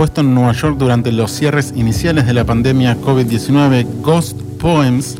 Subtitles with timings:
[0.00, 5.18] compuesto en Nueva York durante los cierres iniciales de la pandemia COVID-19, Ghost Poems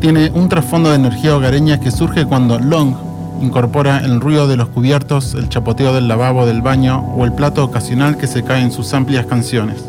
[0.00, 2.94] tiene un trasfondo de energía hogareña que surge cuando Long
[3.42, 7.62] incorpora el ruido de los cubiertos, el chapoteo del lavabo del baño o el plato
[7.62, 9.84] ocasional que se cae en sus amplias canciones.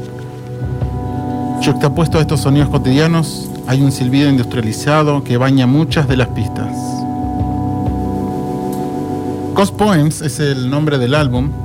[1.63, 6.75] Juxtapuesto a estos sonidos cotidianos, hay un silbido industrializado que baña muchas de las pistas.
[9.53, 11.64] Ghost Poems es el nombre del álbum.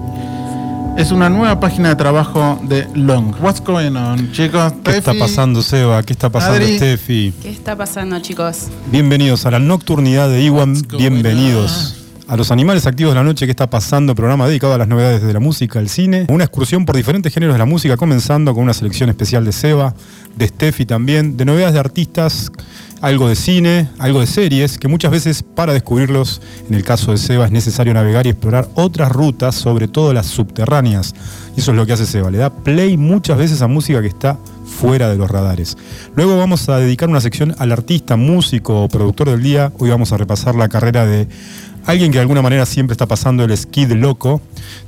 [0.97, 3.35] Es una nueva página de trabajo de Long.
[3.41, 4.73] What's going on, chicos?
[4.85, 6.03] ¿Qué está pasando, Seba?
[6.03, 6.77] ¿Qué está pasando, Adri.
[6.77, 7.33] Steffi?
[7.43, 8.69] ¿Qué está pasando, chicos?
[8.91, 10.75] Bienvenidos a la nocturnidad de Iwan.
[10.99, 12.00] Bienvenidos
[12.31, 13.45] a los animales activos de la noche.
[13.45, 14.15] ¿Qué está pasando?
[14.15, 16.27] Programa dedicado a las novedades de la música, el cine.
[16.29, 19.95] Una excursión por diferentes géneros de la música, comenzando con una selección especial de Seba,
[20.37, 22.53] de Steffi también, de novedades de artistas,
[23.01, 27.19] algo de cine, algo de series, que muchas veces para descubrirlos, en el caso de
[27.19, 31.17] Seba, es necesario navegar y explorar otras rutas, sobre todo las subterráneas.
[31.57, 32.31] Y eso es lo que hace Seba.
[32.31, 35.77] Le da play muchas veces a música que está fuera de los radares.
[36.15, 39.73] Luego vamos a dedicar una sección al artista, músico o productor del día.
[39.79, 41.27] Hoy vamos a repasar la carrera de
[41.87, 44.41] alguien que de alguna manera siempre está pasando el skid loco.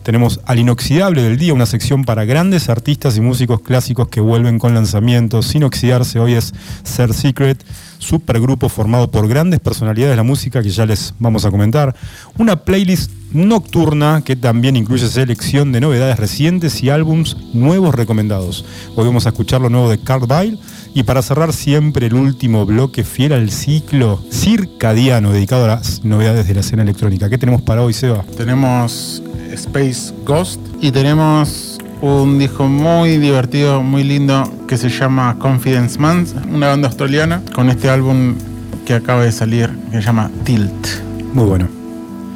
[0.03, 4.59] Tenemos al inoxidable del día, una sección para grandes artistas y músicos clásicos que vuelven
[4.59, 6.19] con lanzamientos sin oxidarse.
[6.19, 6.53] Hoy es
[6.85, 7.63] Ser Secret,
[8.03, 11.95] supergrupo formado por grandes personalidades de la música que ya les vamos a comentar.
[12.37, 18.65] Una playlist nocturna que también incluye selección de novedades recientes y álbums nuevos recomendados.
[18.97, 20.59] Hoy vamos a escuchar lo nuevo de Carville
[20.95, 26.49] y para cerrar siempre el último bloque fiel al ciclo circadiano dedicado a las novedades
[26.49, 27.31] de la escena electrónica.
[27.31, 28.25] ¿Qué tenemos para hoy, Seba?
[28.37, 35.99] Tenemos Space Ghost y tenemos un disco muy divertido, muy lindo que se llama Confidence
[35.99, 38.35] Man, una banda australiana con este álbum
[38.85, 40.87] que acaba de salir que se llama Tilt.
[41.33, 41.69] Muy bueno.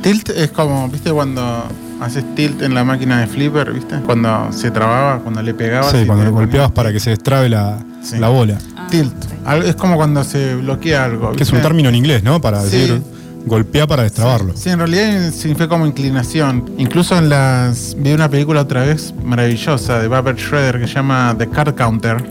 [0.02, 1.64] Tilt es como, ¿viste cuando
[2.00, 3.96] haces tilt en la máquina de flipper, ¿viste?
[4.04, 5.90] Cuando se trababa, cuando le pegabas.
[5.90, 8.18] Sí, cuando lo golpeabas para que se destrabe la, Sí.
[8.18, 8.58] la bola.
[8.76, 9.14] Ah, Tilt.
[9.64, 11.32] Es como cuando se bloquea algo.
[11.32, 12.40] Que es un término en inglés, ¿no?
[12.40, 12.76] Para Sí.
[12.76, 13.02] decir
[13.46, 14.52] golpea para destrabarlo.
[14.56, 16.70] Sí, en realidad significa como inclinación.
[16.78, 17.96] Incluso en las.
[17.98, 22.22] Vi una película otra vez maravillosa de Babette Schroeder que se llama The Card Counter.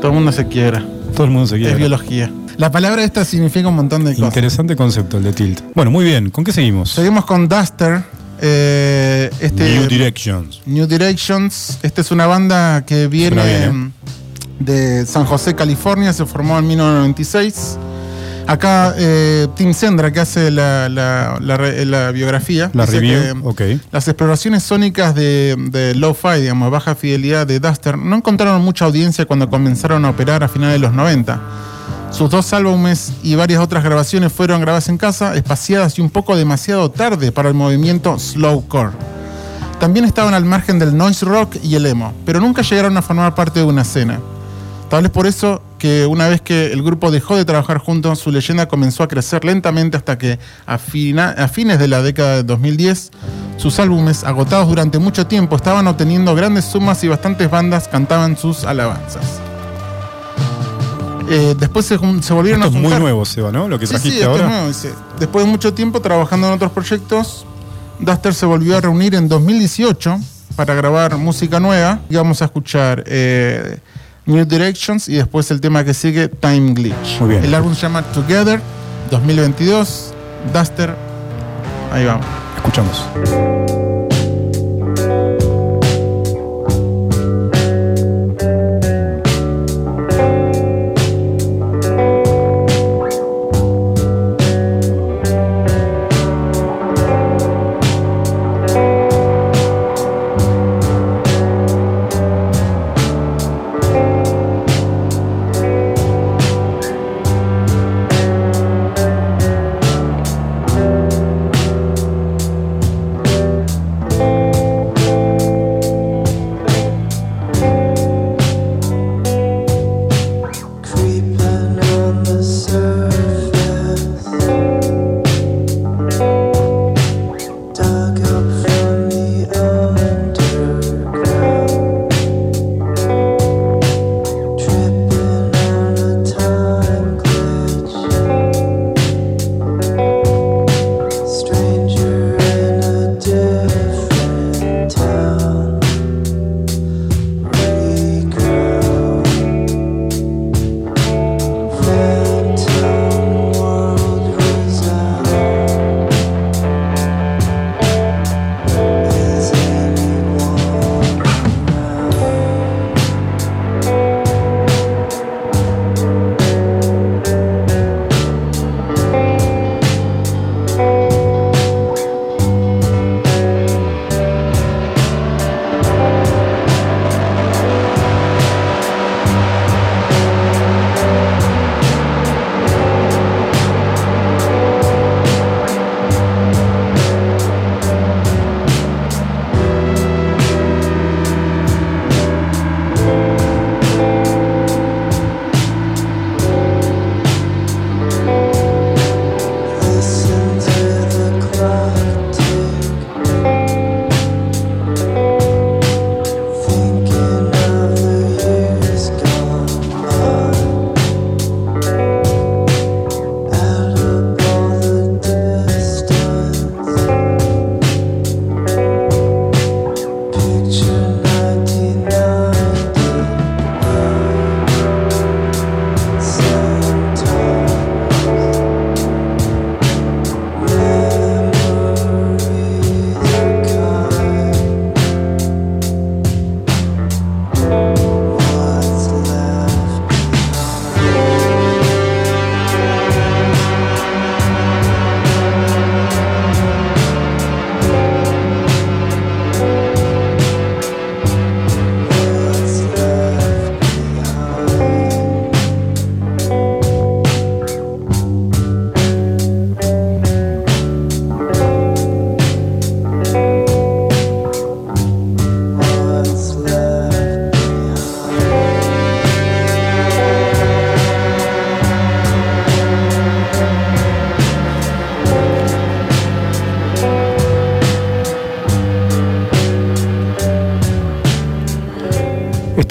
[0.00, 0.84] Todo el mundo se quiebra.
[1.14, 1.76] Todo el mundo se Es quiere.
[1.76, 2.32] biología.
[2.56, 4.26] La palabra esta significa un montón de cosas.
[4.28, 5.60] Interesante concepto el de Tilt.
[5.74, 6.30] Bueno, muy bien.
[6.30, 6.90] ¿Con qué seguimos?
[6.90, 8.02] Seguimos con Duster.
[8.40, 10.60] eh, este, New Directions.
[10.66, 11.78] New Directions.
[11.82, 13.92] Esta es una banda que viene bien,
[14.60, 16.12] de San José, California.
[16.12, 17.78] Se formó en 1996.
[18.46, 22.70] Acá eh, Tim Sendra, que hace la, la- la re- la biografía.
[22.74, 23.54] La dice review.
[23.54, 23.78] que.
[23.90, 29.24] Las exploraciones sónicas de, de low-fi, digamos, baja fidelidad de Duster, no encontraron mucha audiencia
[29.24, 31.40] cuando comenzaron a operar a finales de los 90.
[32.10, 36.36] Sus dos álbumes y varias otras grabaciones fueron grabadas en casa, espaciadas y un poco
[36.36, 38.92] demasiado tarde para el movimiento slowcore.
[39.80, 43.34] También estaban al margen del noise rock y el emo, pero nunca llegaron a formar
[43.34, 44.20] parte de una escena.
[44.94, 48.30] Tal vez por eso que una vez que el grupo dejó de trabajar juntos, su
[48.30, 52.42] leyenda comenzó a crecer lentamente hasta que a, fina- a fines de la década de
[52.44, 53.10] 2010,
[53.56, 58.62] sus álbumes, agotados durante mucho tiempo, estaban obteniendo grandes sumas y bastantes bandas cantaban sus
[58.62, 59.24] alabanzas.
[61.28, 63.00] Eh, después se, volvieron Esto es a muy juntar.
[63.00, 63.66] nuevo, Seba, ¿no?
[63.66, 64.60] Lo que Sí, sí, trajiste esto es ahora.
[64.60, 64.72] nuevo.
[65.18, 67.44] Después de mucho tiempo trabajando en otros proyectos,
[67.98, 70.20] Duster se volvió a reunir en 2018
[70.54, 71.98] para grabar música nueva.
[72.08, 73.78] Y vamos a escuchar eh,
[74.26, 77.20] New Directions y después el tema que sigue, Time Glitch.
[77.20, 77.44] Muy bien.
[77.44, 78.60] El álbum se llama Together
[79.10, 80.14] 2022.
[80.52, 80.94] Duster,
[81.92, 82.26] ahí vamos.
[82.56, 83.83] Escuchamos.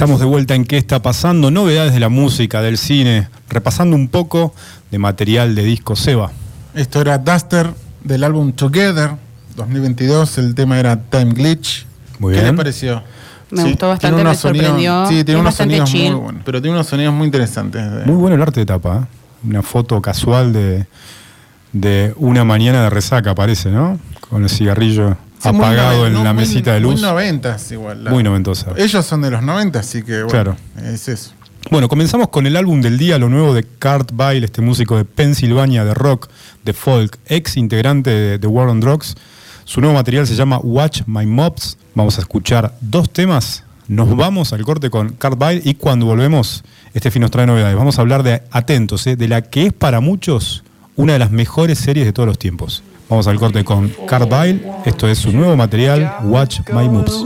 [0.04, 4.10] Estamos de vuelta en qué está pasando, novedades de la música, del cine, repasando un
[4.10, 4.54] poco
[4.92, 6.30] de material de disco Seba.
[6.76, 7.70] Esto era Duster
[8.04, 9.12] del álbum Together
[9.56, 11.86] 2022, el tema era Time Glitch.
[12.20, 12.52] Muy ¿Qué bien.
[12.52, 13.02] le pareció?
[13.50, 15.06] Me gustó bastante, me sonidos- sorprendió.
[15.08, 16.12] Sí, tiene Es unos bastante sonidos chill.
[16.12, 17.90] muy buenos, pero tiene unos sonidos muy interesantes.
[17.90, 19.48] de- Muy bueno el arte de tapa, ¿eh?
[19.48, 20.86] una foto casual de,
[21.72, 23.98] de una mañana de resaca, parece, ¿no?
[24.30, 26.94] Con el cigarrillo Sí, apagado noven- en no, la muy- mesita de luz.
[26.94, 28.04] Muy noventas igual.
[28.04, 28.72] la- Muy noventosa.
[28.78, 30.56] Ellos son de los 90, así que bueno, Claro.
[30.84, 31.32] es eso.
[31.72, 35.06] Bueno, comenzamos con el álbum del día, lo nuevo de Kurt Vile, este músico de
[35.06, 36.28] Pensilvania, de rock,
[36.66, 39.16] de folk, ex integrante de, de War on Drugs.
[39.64, 41.78] Su nuevo material se llama Watch My Mobs.
[41.96, 43.64] Vamos a escuchar dos temas.
[43.88, 46.64] Nos vamos al corte con Kurt Vile y cuando volvemos,
[46.94, 47.76] este fin nos trae novedades.
[47.78, 49.16] Vamos a hablar de Atentos, ¿eh?
[49.16, 50.64] de la que es para muchos
[50.96, 52.84] una de las mejores series de todos los tiempos.
[53.14, 54.60] Vamos al corte con Kurt Vile.
[54.86, 57.24] Esto es su nuevo material, Watch My Moves.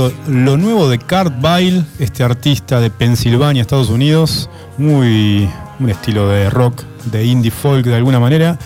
[0.00, 5.48] Escuchando lo nuevo de Kurt Vile, este artista de Pensilvania, Estados Unidos, muy
[5.80, 8.58] un estilo de rock, de indie folk de alguna manera.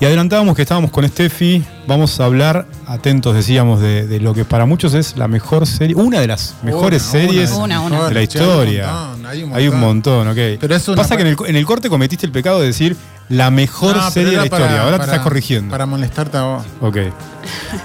[0.00, 4.44] Y adelantábamos que estábamos con Steffi, vamos a hablar, atentos decíamos, de, de lo que
[4.44, 8.08] para muchos es la mejor serie, una de las mejores Una, series Una, una.
[8.08, 8.92] de la Sí, hay un historia.
[8.92, 10.26] montón, hay un Hay un montón.
[10.28, 10.36] ok.
[10.60, 12.96] Pero Pasa que en el, pa- en el corte cometiste el pecado de decir
[13.28, 14.66] la mejor No, serie de la historia.
[14.66, 15.70] para- Ahora te para- estás corrigiendo.
[15.70, 16.64] Para molestarte a vos.
[16.80, 16.96] Ok.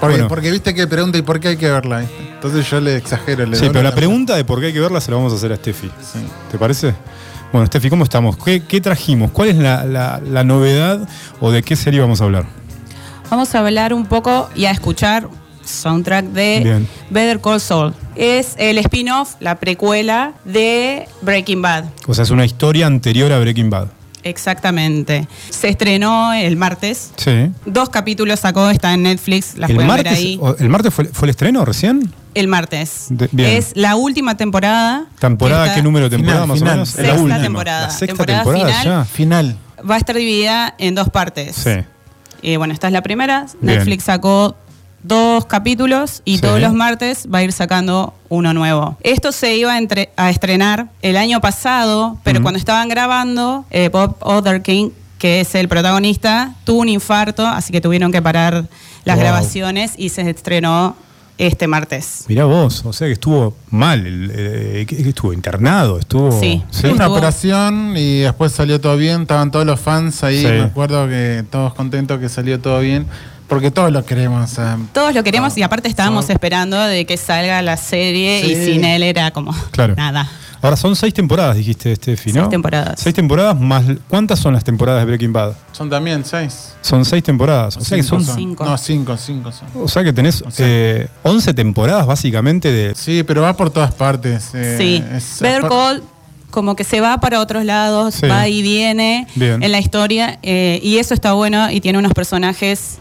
[0.00, 0.28] Porque, Bueno.
[0.28, 2.02] porque viste que pregunta y por qué hay que verla.
[2.02, 3.46] Entonces yo le exagero.
[3.46, 5.32] Le Sí, pero la la- pregunta de por qué hay que verla se la vamos
[5.32, 5.88] a hacer a Steffi.
[5.88, 6.18] Sí.
[6.50, 6.94] ¿Te parece?
[7.52, 8.36] Bueno, Steffi, ¿cómo estamos?
[8.36, 9.30] ¿Qué, qué trajimos?
[9.30, 11.08] ¿Cuál es la, la- la novedad
[11.40, 12.44] o de qué serie vamos a hablar?
[13.30, 15.28] vamos a hablar un poco y a escuchar
[15.62, 16.88] soundtrack de Bien.
[17.10, 17.92] Better Call Saul.
[18.16, 21.84] Es el spin-off, la precuela de Breaking Bad.
[22.06, 23.88] O sea, es una historia anterior a Breaking Bad.
[24.22, 25.28] Exactamente.
[25.50, 27.10] Se estrenó el martes.
[27.16, 27.50] Sí.
[27.66, 30.40] Dos capítulos sacó, está en Netflix, las ver ahí.
[30.58, 32.12] ¿El martes fue, fue el estreno recién?
[32.34, 33.06] El martes.
[33.10, 33.50] De- bien.
[33.50, 35.06] Es la última temporada.
[35.18, 35.74] ¿Temporada?
[35.74, 36.72] ¿Qué número de temporada Final, más final.
[36.72, 36.88] o menos?
[36.90, 37.42] Sexta la última.
[37.42, 37.80] temporada.
[37.86, 38.84] La sexta Temporada temporada, final.
[38.84, 39.04] ya.
[39.04, 39.56] Final.
[39.88, 41.56] Va a estar dividida en dos partes.
[41.56, 41.70] Sí.
[42.42, 43.46] Y bueno, esta es la primera.
[43.60, 43.76] Bien.
[43.78, 44.56] Netflix sacó
[45.02, 46.42] dos capítulos y Sí.
[46.42, 48.96] todos los martes va a ir sacando uno nuevo.
[49.02, 53.88] Esto se iba a, entre- a estrenar el año pasado, pero cuando estaban grabando, eh,
[53.90, 58.66] Bob Otherking, que es el protagonista, tuvo un infarto, así que tuvieron que parar
[59.04, 59.24] las Wow.
[59.24, 60.96] grabaciones y se estrenó
[61.38, 62.24] este martes.
[62.28, 66.32] Mirá vos, o sea que estuvo mal, eh, que, estuvo internado, estuvo...
[66.40, 66.64] Sí.
[66.72, 69.22] Fue una operación y después salió todo bien.
[69.22, 70.40] Estaban todos los fans ahí.
[70.40, 70.46] Sí.
[70.48, 73.06] Me acuerdo que todos contentos que salió todo bien.
[73.48, 74.50] Porque todos lo queremos.
[74.50, 78.84] sea, Todos lo queremos y aparte estábamos esperando de que salga la serie y sin
[78.84, 79.94] él era como Claro.
[79.96, 80.28] nada.
[80.60, 82.40] Ahora son seis temporadas, dijiste, Steffi, ¿no?
[82.40, 83.00] Seis temporadas.
[83.00, 83.84] Seis temporadas más...
[84.08, 85.52] ¿Cuántas son las temporadas de Breaking Bad?
[85.70, 86.74] son también seis.
[86.82, 87.76] Son seis temporadas.
[87.76, 88.24] O sea que son...
[88.24, 88.64] Cinco.
[88.64, 89.68] No, cinco, cinco son.
[89.80, 92.92] O sea que tenés O sea- eh, 11 temporadas básicamente de...
[92.96, 94.50] Sí, pero va por todas partes.
[94.52, 96.02] eh, Sí, es- Better Call
[96.50, 98.26] como que se va para otros lados, Sí.
[98.26, 99.62] va y viene Bien.
[99.62, 102.98] en la historia eh, y eso está bueno y tiene unos personajes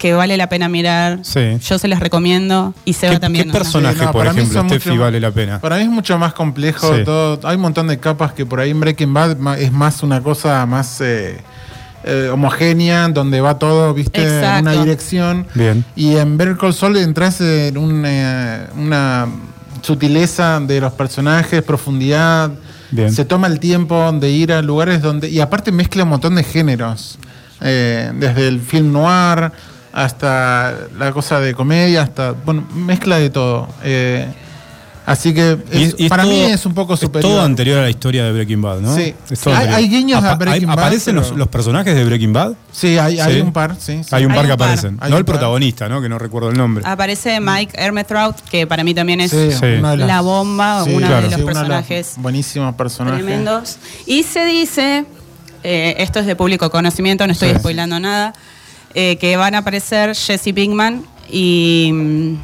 [0.00, 1.18] que vale la pena mirar.
[1.22, 1.58] Sí.
[1.60, 3.46] Yo se los recomiendo y se ¿Qué- va también.
[3.48, 5.60] qué personaje, por para mí ejemplo, Steffi, mucho- vale la pena.
[5.60, 6.96] Para mí es mucho más complejo.
[6.96, 7.04] Sí.
[7.04, 10.22] Todo, hay un montón de capas que por ahí en Breaking Bad es más una
[10.22, 11.36] cosa más eh,
[12.04, 15.46] eh, homogénea, donde va todo, viste, en una dirección.
[15.54, 15.84] Bien.
[15.94, 19.26] Y en Better Call Saul entras en eh, una
[19.82, 22.50] sutileza de los personajes, profundidad.
[22.90, 23.12] Bien.
[23.12, 25.28] Se toma el tiempo de ir a lugares donde.
[25.28, 27.18] Y aparte mezcla un montón de géneros.
[27.62, 29.52] eh, desde el film noir
[29.92, 32.32] hasta la cosa de comedia, hasta.
[32.32, 33.68] Bueno, mezcla de todo.
[33.82, 34.26] Eh,
[35.06, 37.32] así que Y es- y es para todo- mí es un poco es superior.
[37.32, 38.94] todo anterior a la historia de Breaking Bad, ¿no?
[38.94, 39.14] Sí.
[39.28, 42.52] Es todo Hay- guiños a Breaking Bad, ¿Aparecen los, pero- los personajes de Breaking Bad?
[42.70, 43.40] Sí, hay, hay Sí.
[43.40, 43.74] un par.
[43.78, 44.08] Sí, sí.
[44.14, 44.68] Hay un Hay par que un par.
[44.68, 44.98] aparecen.
[45.00, 45.34] Hay no el par.
[45.36, 46.00] protagonista, ¿no?
[46.00, 46.84] Que no recuerdo el nombre.
[46.86, 49.64] Aparece Mike Ermetrout, que para mí también es Sí, Sí.
[49.78, 51.28] una de las- la bomba, Sí, uno claro.
[51.28, 53.24] de los personajes buenísimos personajes.
[53.24, 53.78] tremendos.
[54.06, 55.04] Y se dice,
[55.64, 57.56] eh, esto es de público conocimiento, no estoy Sí.
[57.58, 58.32] spoilando nada,
[58.94, 62.34] eh, que van a aparecer Jesse Pinkman y mm,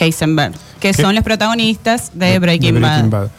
[0.00, 1.02] Heisenberg, que ¿Qué?
[1.02, 3.30] son los protagonistas de De Breaking, Bad.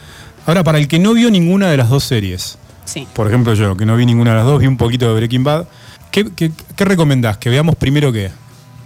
[0.46, 3.06] Ahora, para el que no vio ninguna de las dos series, Sí.
[3.12, 5.44] por ejemplo yo, que no vi ninguna de las dos, vi un poquito de Breaking
[5.44, 5.66] Bad,
[6.10, 7.36] ¿qué, qué, qué recomendás?
[7.38, 8.30] ¿Que veamos primero qué?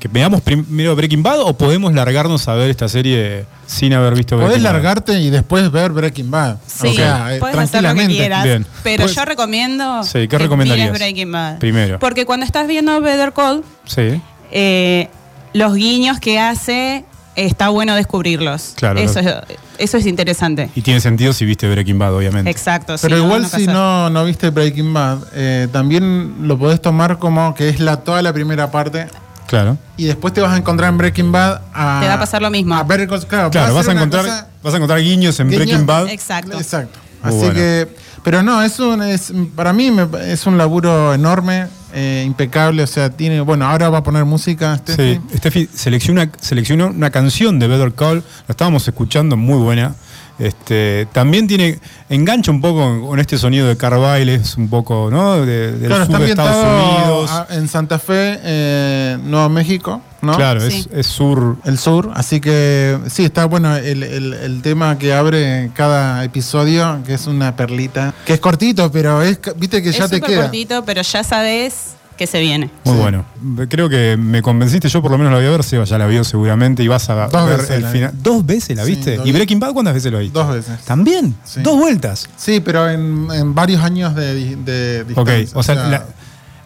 [0.05, 4.37] ¿Que veamos primero Breaking Bad o podemos largarnos a ver esta serie sin haber visto
[4.37, 4.73] Podés Breaking Bad?
[4.75, 6.59] largarte y después ver Breaking Bad.
[6.67, 8.67] Sí, o sea, eh, puedes hacer lo que quieras, Bien.
[8.83, 11.59] pero Pues- yo recomiendo Sí, ¿qué que Breaking Bad.
[11.59, 11.99] Primero.
[12.01, 14.21] Porque cuando estás viendo Better Call, Sí.
[14.53, 15.09] eh,
[15.55, 18.75] los guiños que hace, está bueno descubrirlos.
[18.77, 19.35] Claro, Eso, es,
[19.79, 20.69] eso es interesante.
[20.75, 22.51] Y tiene sentido si viste Breaking Bad, obviamente.
[22.51, 22.97] Exacto.
[23.01, 27.19] Pero sí, igual no, si no, no viste Breaking Bad, eh, también lo podés tomar
[27.19, 29.07] como que es la, toda la primera parte
[29.47, 29.77] Claro.
[29.97, 32.01] y después te vas a encontrar en Breaking Bad a...
[32.01, 32.75] Te va a pasar lo mismo.
[32.75, 35.49] A Better Call- claro, Claro, va vas a, encontrar, cosa- vas a encontrar guiños en
[35.49, 36.09] Guiños- Breaking Bad.
[36.09, 36.57] Exacto.
[36.59, 36.99] Exacto.
[37.23, 37.55] Así bueno.
[37.55, 37.89] que,
[38.23, 42.87] pero no, es un, es, para mí me- es un laburo enorme, eh, impecable, o
[42.87, 45.15] sea, tiene, bueno, ahora va a poner música, Steffi.
[45.31, 48.17] Sí, Steffi selecciona, seleccionó una canción de Better Call,
[48.49, 49.95] la estábamos escuchando, muy buena.
[50.39, 55.47] Este, también tiene, engancha un poco con, este sonido de Carville, es un poco, ¿no?
[55.47, 57.31] De- del Claro, sur está de Estados Unidos.
[57.31, 60.35] a- en Santa Fe, eh, Nuevo México, ¿no?
[60.37, 60.87] Claro, Sí.
[60.91, 61.57] es, es sur.
[61.65, 66.99] El sur, así que sí, está bueno el, el- el tema que abre cada episodio,
[67.07, 70.43] que es una perlita, que es cortito, pero es, viste que Es ya te queda.
[70.43, 72.71] cortito, pero ya sabes que se viene.
[72.85, 73.01] Muy Sí.
[73.01, 73.25] bueno.
[73.69, 76.07] Creo que me convenciste, yo por lo menos la voy a ver, Seba ya la
[76.07, 78.11] vio seguramente y vas a Dos ver veces el final.
[78.23, 79.21] ¿Dos veces la viste?
[79.25, 79.33] ¿Y.
[79.33, 80.39] Breaking Bad cuántas veces lo viste?
[80.39, 80.81] Dos veces.
[80.85, 81.35] ¿También?
[81.45, 81.61] Sí.
[81.63, 82.29] ¿Dos vueltas?
[82.37, 85.49] Sí, pero en, en varios años de, de Ok, distancia.
[85.59, 86.05] o sea, la,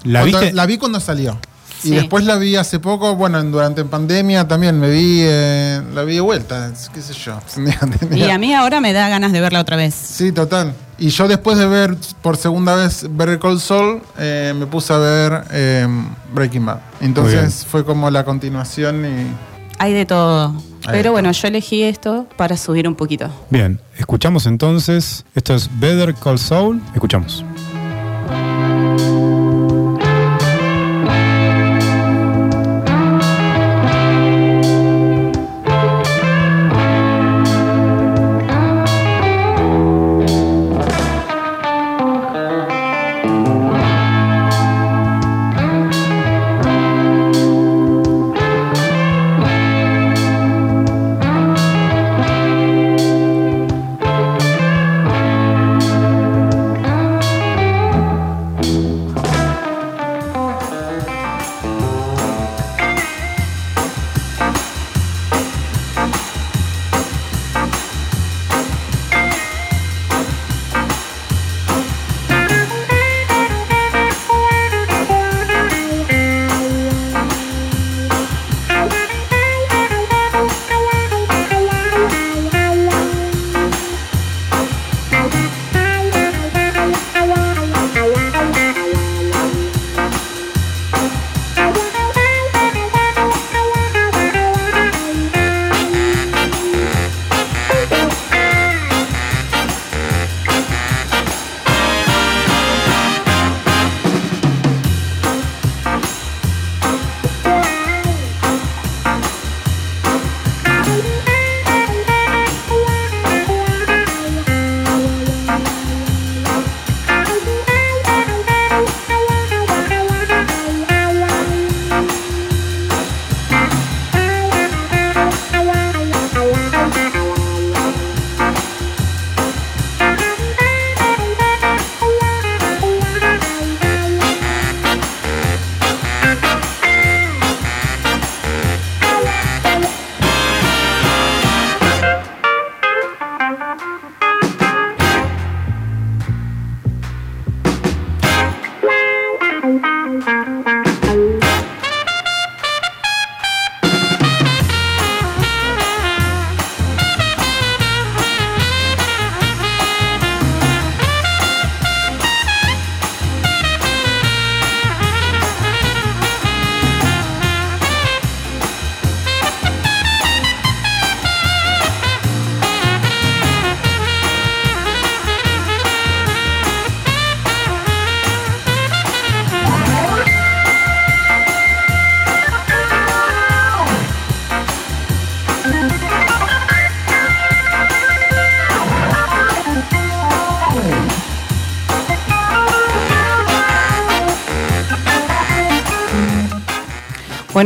[0.04, 0.52] la viste...
[0.52, 1.38] la vi cuando salió.
[1.80, 1.90] Sí.
[1.92, 6.02] Y después la vi hace poco, bueno, en- durante pandemia también me vi, eh, la
[6.02, 7.38] vi de vuelta, qué sé yo.
[8.16, 9.94] Y a mí ahora me da ganas de verla otra vez.
[9.94, 10.74] Sí, total.
[10.98, 14.98] Y yo después de ver por segunda vez Better Call Saul, eh, me puse a
[14.98, 15.86] ver eh,
[16.32, 16.80] Breaking Bad.
[17.00, 19.26] Entonces fue como la continuación y...
[19.78, 20.48] Hay de todo.
[20.86, 23.30] Hay Pero de bueno, yo elegí esto para subir un poquito.
[23.48, 25.24] Bien, escuchamos entonces.
[25.36, 26.82] Esto es Better Call Saul.
[26.94, 27.44] Escuchamos.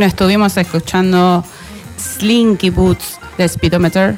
[0.03, 1.45] Bueno, estuvimos escuchando
[1.97, 4.17] Slinky Boots de Speedometer.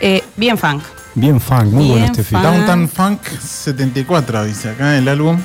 [0.00, 0.84] Eh, bien funk.
[1.16, 2.42] Bien funk, muy bueno este funk.
[2.44, 2.64] film.
[2.64, 5.36] Downtown Funk 74, dice acá el álbum.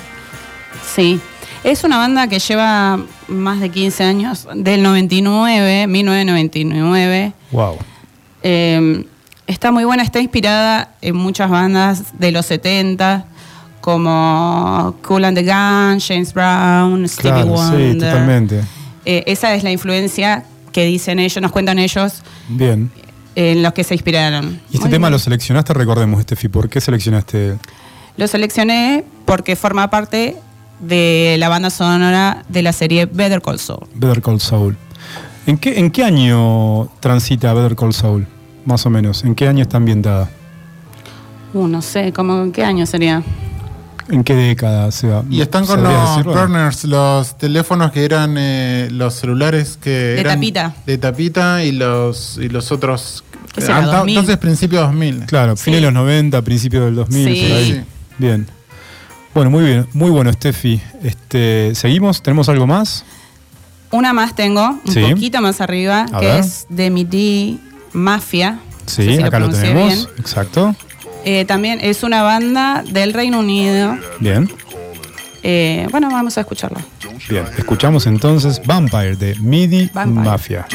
[0.96, 1.20] Sí.
[1.64, 7.34] Es una banda que lleva más de 15 años, del 99, 1999.
[7.50, 7.78] Wow.
[8.44, 9.04] Eh,
[9.48, 13.26] está muy buena, está inspirada en muchas bandas de los 70,
[13.82, 17.98] como Cool and the Gun, James Brown, Stevie Claro, sí, Wonder.
[18.12, 18.64] totalmente.
[19.06, 22.92] Eh, esa es la influencia que dicen ellos, nos cuentan ellos, Bien.
[23.36, 24.60] en los que se inspiraron.
[24.70, 25.14] Y este Muy tema bien.
[25.14, 26.48] lo seleccionaste, recordemos, Estefi.
[26.48, 27.58] ¿Por qué seleccionaste?
[28.18, 30.36] Lo seleccioné porque forma parte
[30.80, 33.88] de la banda sonora de la serie Better Call Saul.
[33.96, 34.78] Better Call Saul.
[35.46, 38.28] ¿En qué, ¿En qué año transita Better Call Saul?
[38.66, 39.24] Más o menos.
[39.24, 40.30] ¿En qué año está ambientada?
[41.54, 43.22] Uh, no sé, ¿cómo, ¿en qué año sería?
[44.10, 45.24] ¿En qué década se va?
[45.30, 50.20] Y están con ¿Sabrías los burners, los teléfonos que eran eh, los celulares que De
[50.22, 50.74] eran tapita.
[50.86, 54.18] de tapita y los y los otros ¿Qué será, 2000?
[54.18, 55.26] entonces principios 2000.
[55.26, 55.64] Claro, Sí.
[55.66, 57.42] fines de los 90, principios del 2000, Sí.
[57.48, 57.72] por ahí.
[57.74, 57.82] Sí.
[58.18, 58.48] Bien.
[59.34, 60.82] Bueno, muy bien, muy bueno, Steffi.
[61.04, 62.22] Este, ¿Seguimos?
[62.22, 63.04] ¿Tenemos algo más?
[63.92, 65.02] Una más tengo, un Sí.
[65.02, 66.40] poquito más arriba, A que ver.
[66.40, 67.60] es de Midi
[67.94, 68.60] Mafia.
[68.86, 69.88] Sí, No sé si acá lo tenemos.
[69.94, 70.08] bien.
[70.20, 70.76] Exacto.
[71.26, 73.98] Eh, también es una banda del Reino Unido.
[74.20, 74.50] Bien.
[75.42, 76.82] Eh, bueno, vamos a escucharla.
[77.30, 77.46] Bien.
[77.58, 80.26] Escuchamos entonces Vampire de MIDI Vampire.
[80.26, 80.66] Mafia.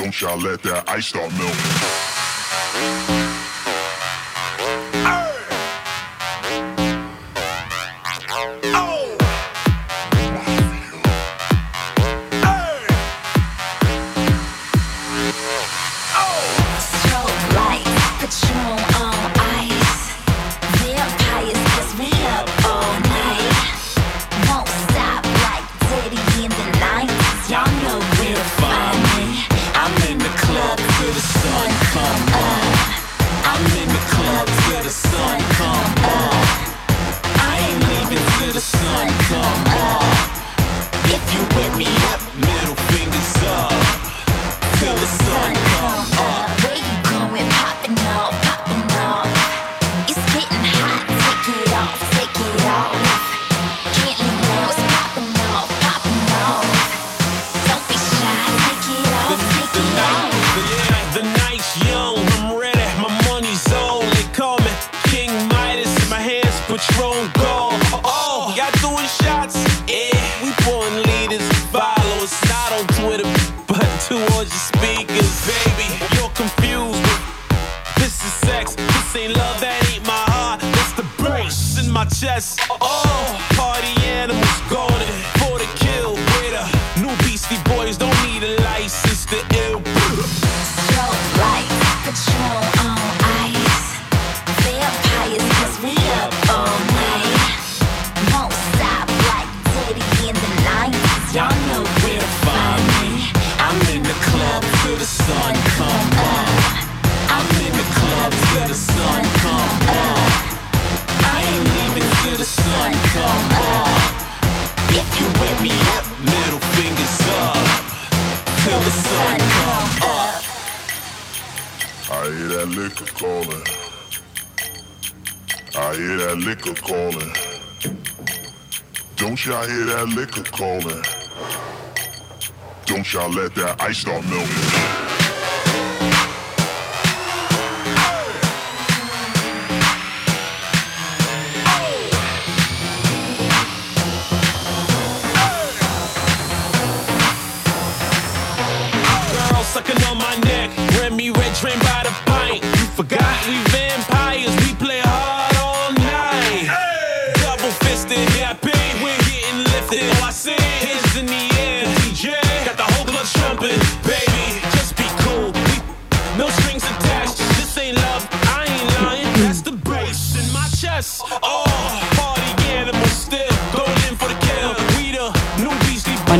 [133.98, 134.37] stop me.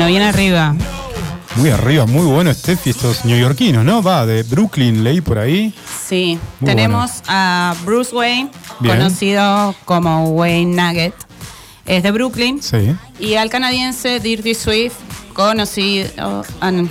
[0.09, 0.75] Bien arriba.
[1.57, 4.03] Muy arriba, muy bueno, Steffi, estos neoyorquinos, ¿no?
[4.03, 5.75] Va, de Brooklyn, leí por ahí.
[6.09, 8.97] Sí, Muy tenemos a Bruce Wayne, Bien.
[8.97, 11.15] conocido como Wayne Nugget.
[11.87, 12.63] Es de Brooklyn.
[12.63, 12.95] Sí.
[13.19, 14.95] Y al canadiense Dirty Swift,
[15.33, 16.89] conocido an-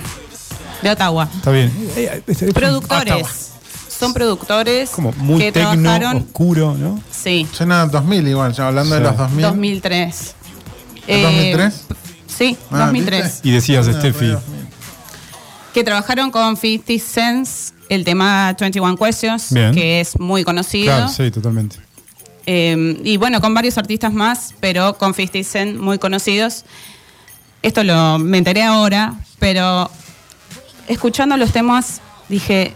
[0.82, 1.28] de Ottawa.
[1.34, 1.72] Está bien.
[1.96, 3.52] Eh, eh, Productores.
[3.88, 6.16] Son productores Como muy que tecno, trabajaron.
[6.18, 7.00] oscuro, ¿no?
[7.10, 9.42] Sí, Suena 2000 igual, ya hablando de los 2000.
[9.46, 10.34] 2003.
[11.06, 11.84] ¿Es 2003?
[12.38, 13.24] Sí, Ah, 2003.
[13.24, 13.48] ¿viste?
[13.48, 14.26] Y decías, Suena Steffi.
[14.26, 14.68] re 2000.
[15.74, 19.74] Que trabajaron con 50 Cents, el tema 21 Questions, Bien.
[19.74, 20.86] que es muy conocido.
[20.94, 21.76] Claro, sí, totalmente.
[22.46, 26.64] Eh, y bueno, con varios artistas más, pero con 50 Cent muy conocidos.
[27.60, 29.90] Esto lo me enteré ahora, pero
[30.86, 32.74] escuchando los temas dije,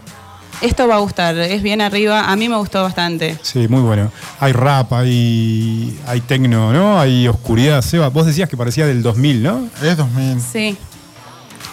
[0.63, 3.37] esto va a gustar, es bien arriba, a mí me gustó bastante.
[3.41, 4.11] Sí, muy bueno.
[4.39, 6.99] Hay rap, hay, hay tecno, ¿no?
[6.99, 7.81] Hay oscuridad.
[7.81, 9.67] Seba, vos decías que parecía del 2000, ¿no?
[9.83, 10.39] Es 2000.
[10.39, 10.77] Sí.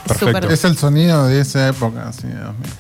[0.07, 0.51] Perfecto.
[0.51, 2.71] Es el sonido de esa época, sí, de 2000.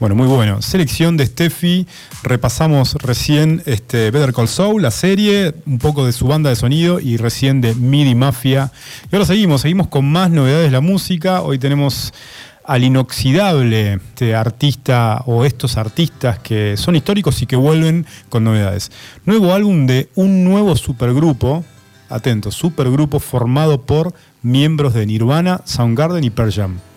[0.00, 0.62] Bueno, muy bueno.
[0.62, 1.86] Selección de Steffi.
[2.22, 7.00] Repasamos recién este, Better Call Saul, la serie, un poco de su banda de sonido
[7.00, 8.72] y recién de MIDI Mafia.
[9.12, 11.42] Y ahora seguimos, seguimos con más novedades de la música.
[11.42, 12.14] Hoy tenemos
[12.64, 18.90] al inoxidable este, artista o estos artistas que son históricos y que vuelven con novedades.
[19.24, 21.64] Nuevo álbum de un nuevo supergrupo,
[22.08, 26.89] atentos, supergrupo formado por miembros de Nirvana, Soundgarden y Pearl Jam.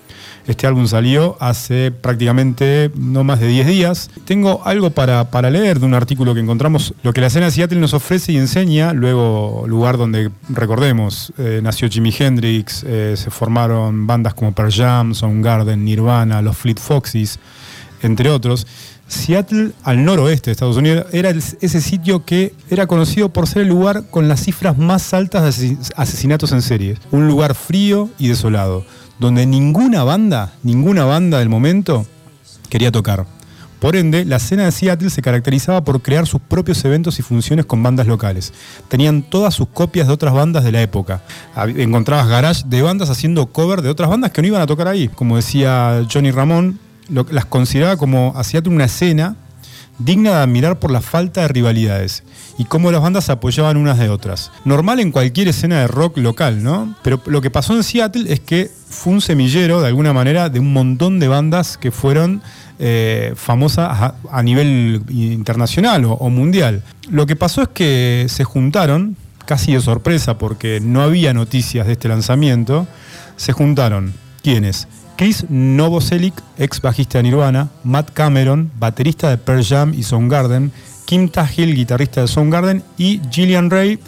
[0.46, 4.10] Este álbum salió hace prácticamente no más de 10 días.
[4.26, 7.52] Tengo algo para, para leer de un artículo que encontramos, lo que la escena de
[7.52, 13.30] Seattle nos ofrece y enseña, luego lugar donde, recordemos, eh, nació Jimi Hendrix, eh, se
[13.32, 17.40] formaron bandas como Pearl Jam, Soundgarden, Nirvana, los Fleet Foxes,
[18.02, 18.68] entre otros.
[19.08, 23.68] Seattle, al noroeste de Estados Unidos, era ese sitio que era conocido por ser el
[23.70, 26.98] lugar con las cifras más altas de asesin- asesinatos en serie.
[27.12, 28.86] Un lugar frío y desolado,
[29.24, 32.06] donde ninguna banda, ninguna banda del momento
[32.70, 33.26] quería tocar.
[33.80, 37.66] Por ende, la escena de Seattle se caracterizaba por crear sus propios eventos y funciones
[37.66, 38.52] con bandas locales.
[38.90, 41.22] Tenían todas sus copias de otras bandas de la época.
[41.56, 45.08] Encontrabas garage de bandas haciendo cover de otras bandas que no iban a tocar ahí.
[45.08, 49.38] Como decía Johnny Ramón, lo- las consideraba como a Seattle una escena
[50.00, 52.24] digna de admirar por la falta de rivalidades
[52.58, 54.52] y cómo las bandas apoyaban unas de otras.
[54.66, 56.96] Normal en cualquier escena de rock local, ¿no?
[57.04, 60.60] Pero lo que pasó en Seattle es que fue un semillero, de alguna manera, de
[60.60, 62.42] un montón de bandas que fueron
[62.80, 66.84] eh, famosas a, a nivel internacional o, o mundial.
[67.10, 71.94] Lo que pasó es que se juntaron, casi de sorpresa porque no había noticias de
[71.94, 72.88] este lanzamiento,
[73.36, 74.88] se juntaron, ¿quiénes?
[75.16, 80.72] Chris Novoselic, ex bajista de Nirvana, Matt Cameron, baterista de Pearl Jam y Soundgarden,
[81.06, 84.00] Kim Tahill, guitarrista de Soundgarden, y Gillian Ray,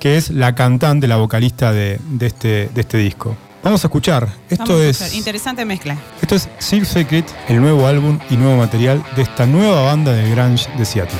[0.00, 3.36] que es la cantante, la vocalista de, de este, de este disco.
[3.62, 4.28] Vamos a escuchar.
[4.50, 5.18] Esto Vamos a es, escuchar.
[5.18, 5.96] Interesante mezcla.
[6.20, 10.28] esto es Silk Secret, el nuevo álbum y nuevo material de esta nueva banda de
[10.30, 11.18] grunge de Seattle.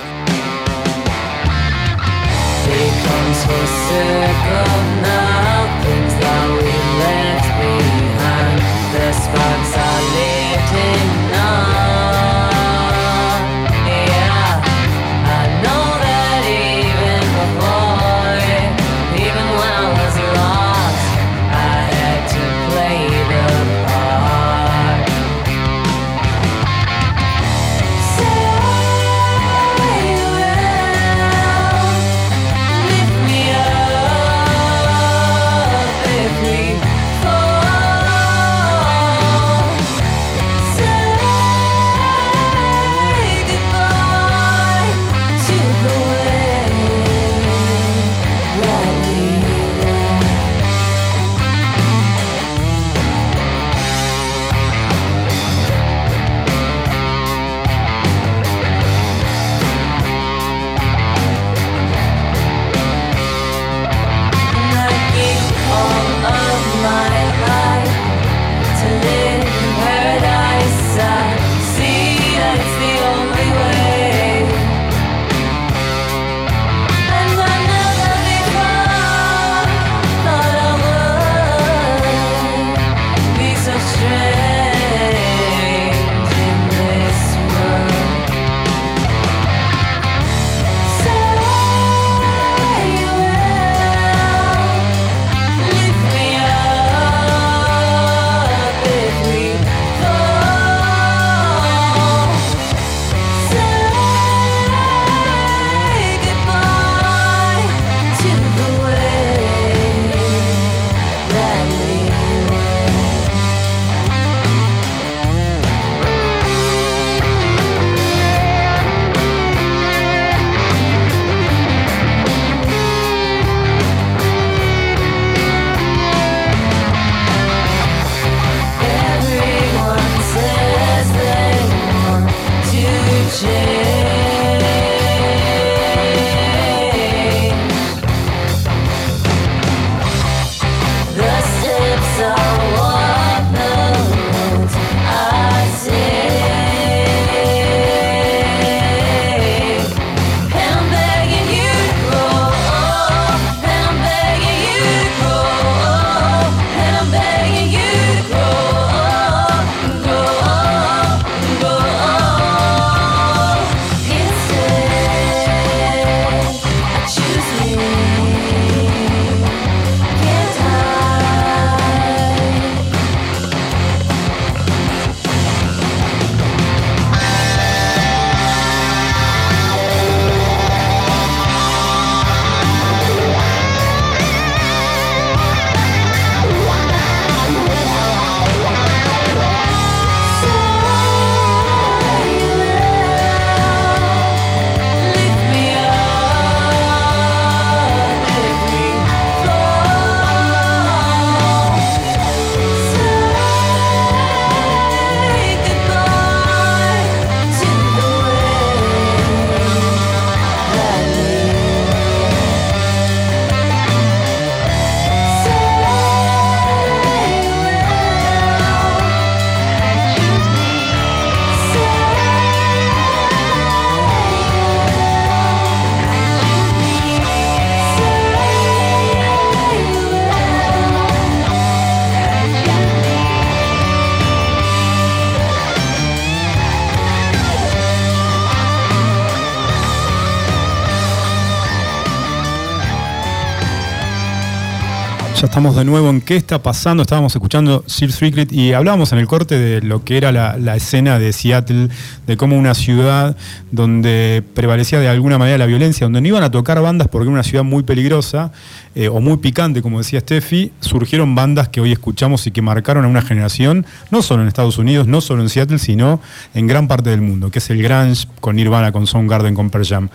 [245.70, 247.02] De nuevo en qué está pasando.
[247.04, 250.74] Estábamos escuchando Sir Strickland y hablábamos en el corte de lo que era la, la
[250.74, 251.88] escena de Seattle,
[252.26, 253.36] de cómo una ciudad
[253.70, 257.32] donde prevalecía de alguna manera la violencia, donde no iban a tocar bandas porque era
[257.32, 258.50] una ciudad muy peligrosa
[258.94, 263.04] eh, o muy picante, como decía Steffi, surgieron bandas que hoy escuchamos y que marcaron
[263.04, 266.20] a una generación, no solo en Estados Unidos, no solo en Seattle, sino
[266.52, 269.86] en gran parte del mundo, que es el grunge con Nirvana, con Soundgarden, con Pearl
[269.86, 270.08] Jam.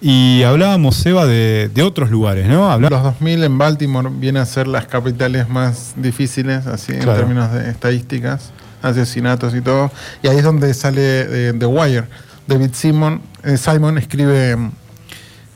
[0.00, 2.78] Y hablábamos, Seba, de, de otros lugares, ¿no?
[2.78, 7.12] Los 2000 en Baltimore viene a ser las capitales más difíciles, así Claro.
[7.12, 9.90] en términos de estadísticas, asesinatos y todo.
[10.22, 11.02] Y ahí es donde sale
[11.50, 12.04] eh, The Wire.
[12.46, 14.70] David Simon, eh, Simon escribe mm,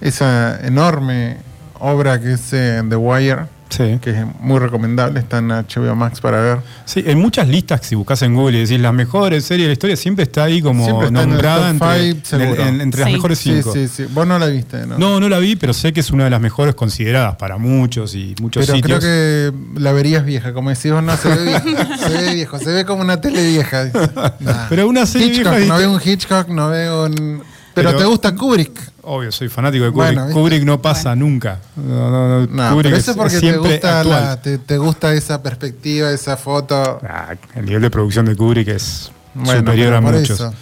[0.00, 1.38] esa enorme
[1.80, 3.98] obra que es eh, The Wire, Sí.
[4.00, 6.58] que es muy recomendable, está en HBO Max para ver.
[6.84, 9.68] Sí, en muchas listas que si buscas en Google y decís las mejores series de
[9.70, 13.14] la historia, siempre está ahí como está nombrada entre, five, en- en- entre las Sí.
[13.16, 13.72] mejores Sí, cinco.
[13.72, 14.04] sí, sí.
[14.14, 14.96] Vos no la viste, ¿no?
[14.98, 18.14] No, no la vi, pero sé que es una de las mejores consideradas para muchos
[18.14, 19.00] y muchos Pero sitios.
[19.00, 21.66] creo que la verías vieja, como decís vos, no se ve viejo,
[21.98, 23.90] se ve viejo, se ve como una tele vieja.
[24.38, 24.66] Nah.
[24.68, 27.42] Pero una serie Hitchcock, vieja, no veo un Hitchcock, no veo un...
[27.74, 28.92] Pero, Pero- te gusta Kubrick.
[29.09, 30.32] Obvio, soy fanático de Kubrick.
[30.32, 31.61] Kubrick no pasa nunca.
[31.76, 35.12] No, no, no, No, Kubrick pero eso es porque te gusta, la- te, te gusta
[35.14, 36.98] esa perspectiva, esa foto.
[37.09, 40.30] Ah, el nivel de producción de Kubrick es Bueno, superior a muchos.
[40.30, 40.50] eso.
[40.50, 40.57] Yo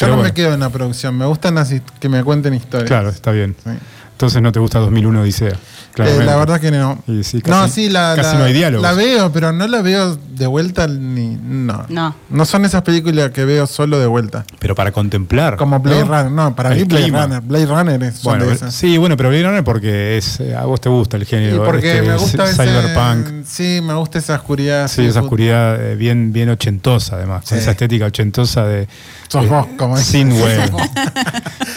[0.00, 0.28] Pero no bueno.
[0.30, 2.88] me quedo en la producción, me gustan las que me cuenten historias.
[2.88, 3.54] Claro, está bien.
[3.62, 3.70] Sí.
[4.16, 5.52] Entonces no te gusta 2001 Odisea.
[5.98, 7.02] Eh, la verdad que no.
[7.06, 8.82] Y sí, no, casi- sí, la, casi la- no hay diálogos.
[8.82, 11.36] la veo, pero no la veo de vuelta ni.
[11.42, 11.84] No.
[11.90, 12.14] No.
[12.30, 14.44] No son esas películas que veo solo de vuelta.
[14.58, 15.56] Pero para contemplar.
[15.56, 16.06] Como Blade ¿no?
[16.08, 16.30] Runner.
[16.32, 17.22] No, para El mí Blade clima.
[17.26, 17.40] Runner.
[17.42, 18.74] Blade Runner es Bueno, de esas.
[18.74, 21.64] sí, bueno, pero Blade Runner porque es, eh, a vos te gusta el Y género.
[21.64, 23.44] porque este, me gusta ese, cyberpunk.
[23.46, 24.88] Sí, me gusta esa oscuridad.
[24.88, 27.54] Sí, esa oscuridad eh, bien, bien ochentosa, además, Sí.
[27.56, 28.88] esa estética ochentosa de.
[29.28, 29.96] Sos vos, como.
[29.96, 30.70] Sinware.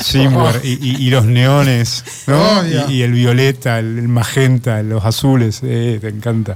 [0.04, 2.66] Sinware y, y- y los neones, ¿no?
[2.66, 6.56] Y, y el violeta, el, el magenta, los azules, eh, te encanta.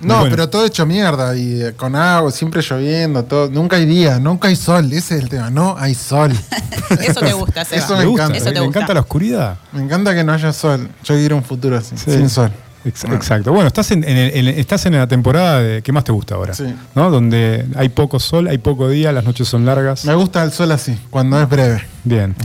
[0.00, 3.48] No, Bueno, pero todo hecho mierda y eh, con agua, siempre lloviendo, todo.
[3.50, 4.86] Nunca hay día, nunca hay sol.
[4.92, 5.48] Ese es el tema.
[5.50, 6.32] No hay sol.
[7.00, 7.82] Eso te gusta, Seba.
[7.84, 8.22] Eso ¿Le me gusta?
[8.24, 8.36] encanta.
[8.38, 8.78] Eso te ¿Le gusta.
[8.80, 9.58] encanta la oscuridad?
[9.72, 10.88] Me encanta que no haya sol.
[11.04, 12.10] Yo quiero un futuro así, Sí.
[12.10, 12.50] sin sol.
[12.84, 13.52] Ex- Exacto.
[13.52, 16.52] Bueno, estás en, en en- estás en la temporada de ¿qué más te gusta ahora?
[16.54, 16.64] Sí.
[16.94, 17.10] ¿No?
[17.10, 20.04] Donde hay poco sol, hay poco día, las noches son largas.
[20.04, 21.82] Me gusta el sol así, cuando es breve.
[22.04, 22.34] Bien.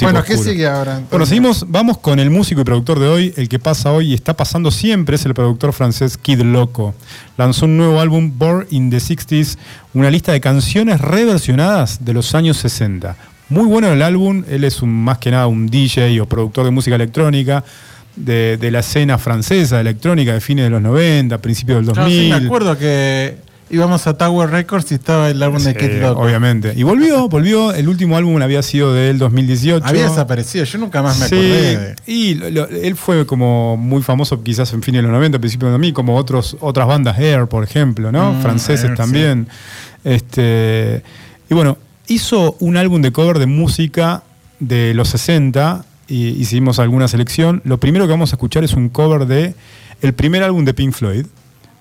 [0.00, 0.50] Bueno, ¿qué oscuro.
[0.52, 0.92] sigue ahora?
[0.92, 1.10] entonces?
[1.10, 4.14] Bueno, seguimos, vamos con el músico y productor de hoy, el que pasa hoy y
[4.14, 6.94] está pasando siempre, es el productor francés Kid Loco.
[7.36, 9.58] Lanzó un nuevo álbum, Born in the 60s,
[9.94, 13.16] una lista de canciones reversionadas de los años 60.
[13.48, 16.70] Muy bueno el álbum, él es un, más que nada un DJ o productor de
[16.70, 17.64] música electrónica,
[18.16, 21.92] de, de la escena francesa de electrónica de fines de los 90, principios del Yo
[21.94, 22.22] 2000.
[22.22, 23.36] sí me acuerdo que
[23.72, 26.20] íbamos a Tower Records y estaba el álbum de Kid Loco.
[26.22, 26.72] obviamente.
[26.76, 29.86] Y volvió, volvió, el último álbum había sido del 2018.
[29.86, 31.94] Había desaparecido, yo nunca más me Sí, acordé de.
[32.06, 35.68] y lo- lo- él fue como muy famoso quizás en fines de los 90, principios
[35.68, 38.32] de 2000, como otros, otras bandas, Air, por ejemplo, ¿no?
[38.32, 39.46] Mm, Franceses Air, también.
[40.02, 41.02] Este,
[41.48, 44.24] y bueno, hizo un álbum de cover de música
[44.58, 47.62] de los 60 y hicimos alguna selección.
[47.64, 49.54] Lo primero que vamos a escuchar es un cover de
[50.02, 51.26] el primer álbum de Pink Floyd,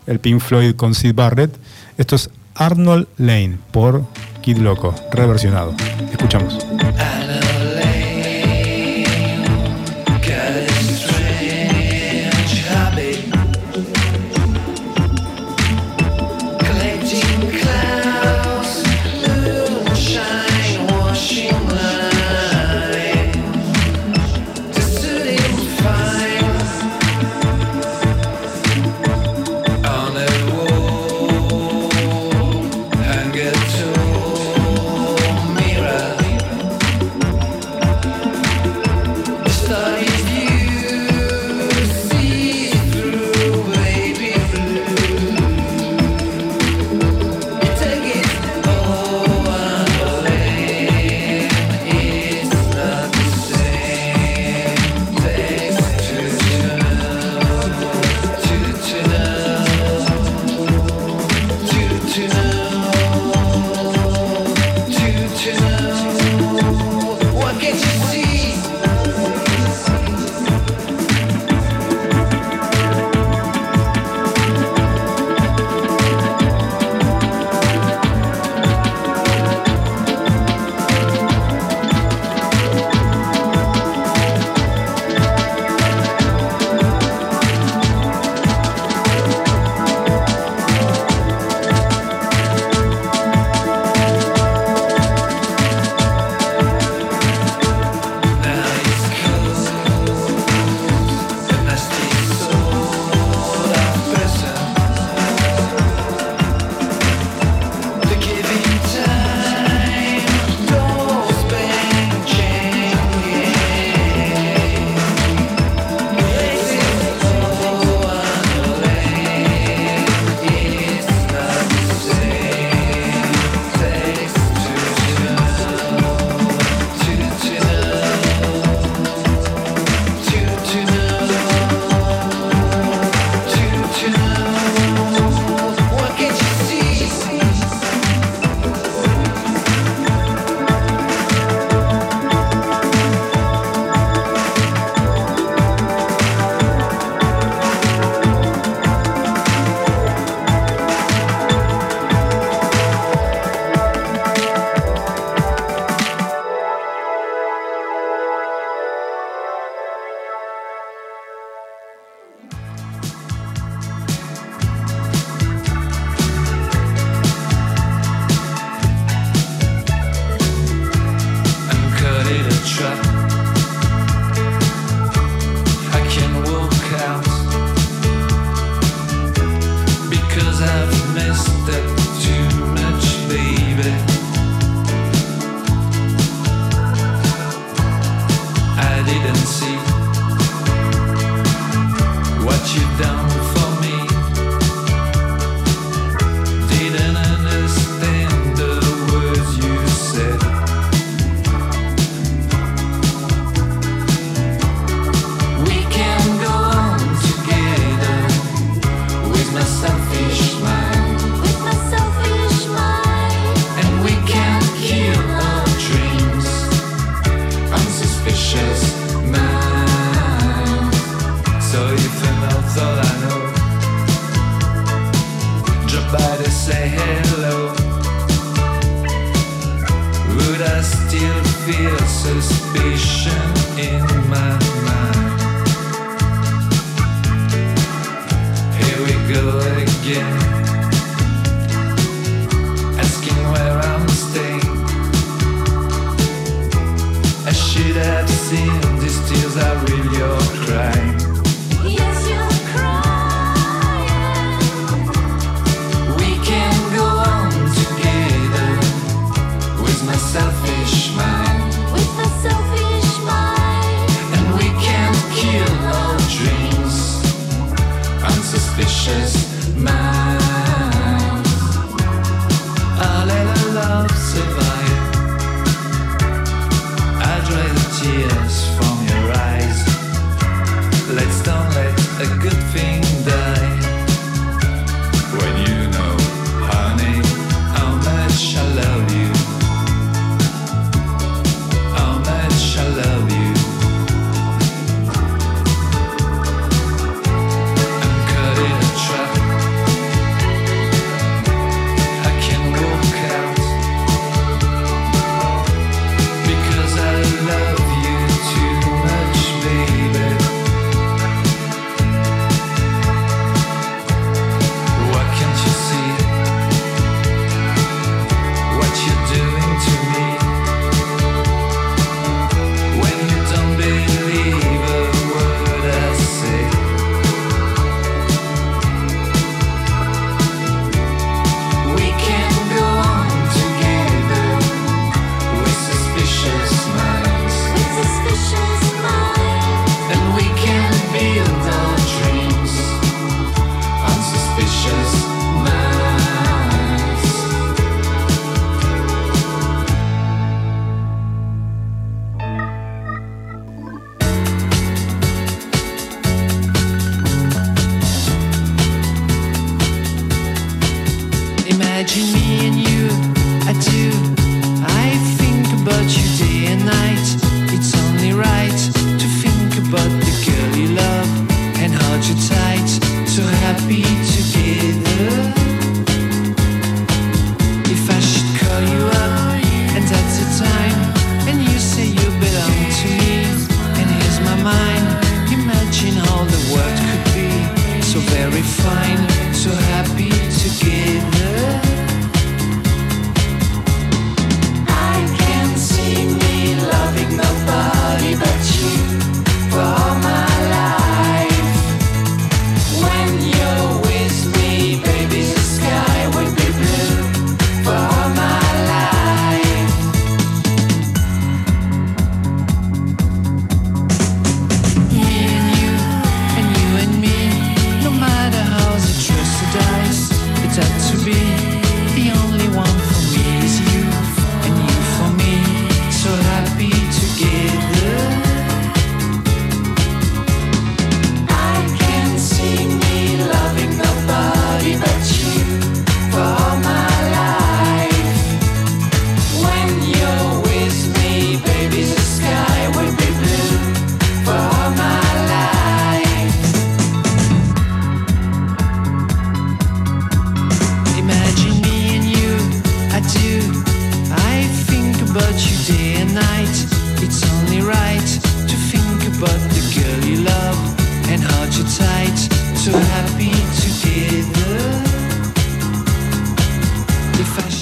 [0.08, 1.56] el Pink Floyd con Sid Barrett.
[1.98, 4.06] Esto es Arnold Lane por
[4.42, 5.76] Kid Loco, reversionado.
[6.12, 6.58] Escuchamos.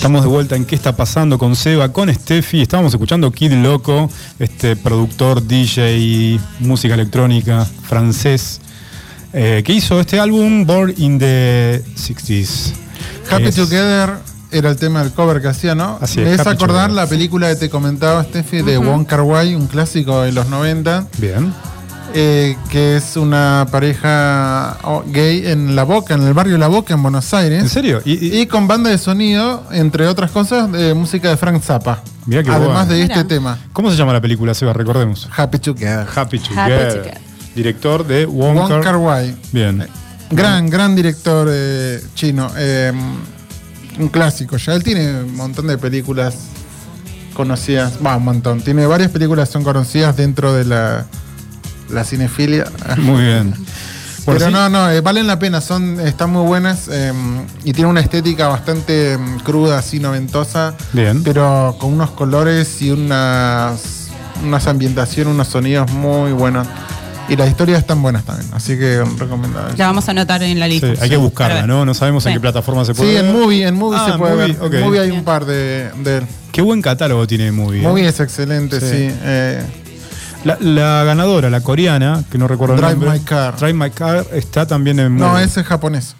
[0.08, 2.62] Estamos de vuelta en qué está pasando con Seba, con Steffi.
[2.62, 8.62] Estábamos escuchando Kid Loco, este productor, DJ, música electrónica francés,
[9.34, 12.72] eh, que hizo este álbum Born in the 60s.
[13.30, 13.52] Happy.
[13.52, 14.14] Together
[14.50, 15.98] era el tema del cover que hacía, ¿no?
[16.00, 16.40] Así es.
[16.40, 19.56] acordar la película que te comentaba Steffi de uh -huh.
[19.58, 21.06] Un clásico de los 90.
[21.18, 21.54] Bien
[22.20, 26.94] eh, que es una pareja oh, gay en La Boca, en el barrio La Boca,
[26.96, 27.62] en Buenos Aires.
[27.62, 28.02] ¿En serio?
[28.06, 32.02] Y, y- Y con banda de sonido, entre otras cosas, de música de Frank Zappa.
[32.26, 33.16] Mirá qué Además de Mira.
[33.16, 34.74] este tema, ¿Cómo se llama la película, Seba?
[34.74, 35.30] Recordemos.
[35.36, 36.08] Happy Together.
[36.16, 36.94] Happy Together.
[36.98, 37.18] Together.
[37.56, 39.36] Director de Wong Wong Kar- Wai.
[39.52, 39.86] Bien.
[40.32, 42.52] Gran, gran director eh, chino.
[42.58, 42.92] eh,
[44.00, 44.74] un clásico ya.
[44.74, 46.36] Él tiene un montón de películas
[47.34, 47.94] conocidas.
[48.06, 48.62] Va, un montón.
[48.62, 51.06] Tiene varias películas que son conocidas dentro de la,
[51.90, 52.66] la cinefilia.
[52.98, 53.54] Muy bien.
[54.26, 57.14] Pero sí, no, no, eh, valen la pena, son, están muy buenas eh,
[57.64, 61.24] y tienen una estética bastante mm, cruda, así noventosa, Bien.
[61.24, 64.10] pero con unos colores y unas,
[64.44, 66.68] unas ambientaciones, unos sonidos muy buenos.
[67.30, 69.76] Y las historias están buenas también, así que recomendable.
[69.78, 71.02] La vamos a anotar en la sí, lista.
[71.02, 71.66] hay que buscarla.
[71.66, 71.86] ¿no?
[71.86, 72.36] No sabemos en Sí.
[72.36, 73.26] qué plataforma se puede Sí, ver.
[73.26, 74.74] en Movie, en Movie Ah, se puede Movie, ver.
[74.76, 75.20] En Movie hay Bien.
[75.20, 76.24] un par de, de él.
[76.52, 77.80] Qué buen catálogo tiene Movie.
[77.80, 77.84] ¿eh?
[77.88, 78.88] Movie es excelente, Sí.
[78.88, 79.16] sí.
[79.24, 79.64] eh,
[80.48, 83.20] La, la ganadora, la coreana, que no recuerdo Drive el nombre.
[83.20, 83.58] My Car.
[83.58, 86.16] Drive My Car está también en no, ese es japonés.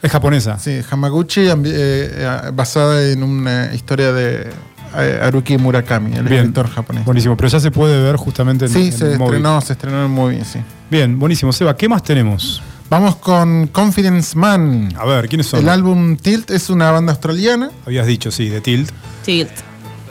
[0.00, 0.58] Es japonesa.
[0.58, 4.48] Sí, Hamaguchi, eh, eh, basada en una historia de
[4.96, 6.40] eh, Haruki Murakami, el Bien.
[6.40, 7.04] escritor japonés.
[7.04, 10.10] Buenísimo, pero ya se puede ver justamente en, Sí, en se estrenó, se estrenó en
[10.10, 10.58] Movie, sí.
[10.90, 11.52] Bien, buenísimo.
[11.52, 12.62] Seba, ¿qué más tenemos?
[12.88, 14.94] Vamos con Confidence Man.
[14.96, 15.60] A ver, ¿quiénes son?
[15.60, 17.70] El álbum Tilt es una banda australiana.
[17.84, 18.90] Habías dicho, sí, de Tilt.
[19.24, 19.50] Tilt.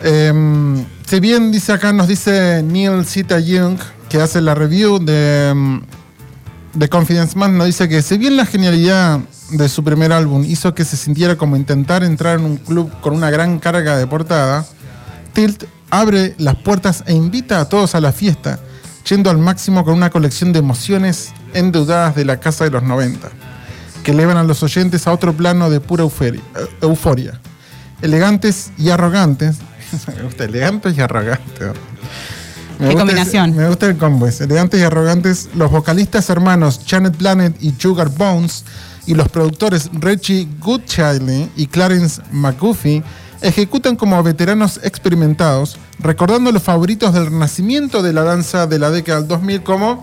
[0.08, 5.52] Eh, si bien dice acá, nos dice Neil Sita Young, que hace la review de,
[5.56, 5.80] mm,
[6.76, 10.76] de Confidence Man, nos dice que si bien la genialidad de su primer álbum hizo
[10.76, 14.64] que se sintiera como intentar entrar en un club con una gran carga de portada,
[15.34, 18.60] Tilt abre las puertas e invita a todos a la fiesta,
[19.10, 23.30] yendo al máximo con una colección de emociones endeudadas de la casa de los 90,
[24.04, 26.04] que elevan a los oyentes a otro plano de pura
[26.82, 27.42] euforia.
[28.04, 29.58] Elegantes y arrogantes.
[30.16, 31.72] Me gusta, elegantes y arrogantes.
[32.80, 33.56] Me Qué combinación.
[33.56, 34.44] me gusta el combo ese.
[34.44, 38.66] Elegantes y arrogantes, los vocalistas hermanos Janet Planet y Sugar Bones
[39.06, 43.04] y los productores Reggie Goodchild y Clarence McGuffey
[43.42, 49.20] ejecutan como veteranos experimentados, recordando los favoritos del renacimiento de la danza de la década
[49.20, 50.02] del 2000 como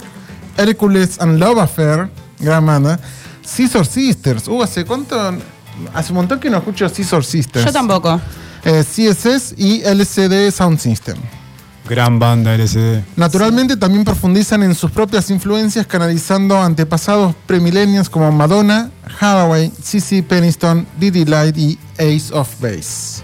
[0.56, 3.00] Hercules and Love Affair, gran banda,
[3.44, 5.16] Scissor Sisters, uh, ¿hace cuánto?
[5.94, 7.64] Hace un montón que no escucho Scissor Sisters.
[7.64, 8.20] Yo tampoco.
[8.64, 11.16] Eh, CSS y LCD Sound System.
[11.88, 13.02] Gran banda LSD.
[13.16, 18.90] Naturalmente también profundizan en sus propias influencias canalizando antepasados premilenios como Madonna,
[19.20, 23.22] Hathaway, CC Peniston, Diddy Light y Ace of Base.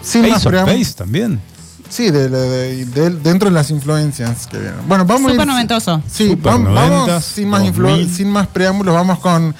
[0.00, 1.40] Sin más Ace of preámbulo- Base también.
[1.88, 4.78] Sí, de- de- de- de- dentro de las influencias que vienen.
[4.86, 6.02] Bueno, vamos a Súper ir- noventoso.
[6.10, 8.14] Sí, Super vam- vamos, 90s, sin, más influ- 2000.
[8.14, 9.54] sin más preámbulos, vamos con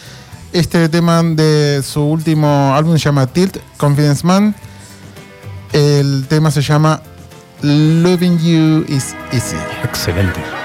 [0.52, 4.54] este tema de su último álbum, se llama Tilt, Confidence Man.
[5.72, 7.00] El tema se llama
[7.62, 9.56] Loving You is Easy.
[9.82, 10.61] Excelente.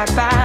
[0.00, 0.37] If you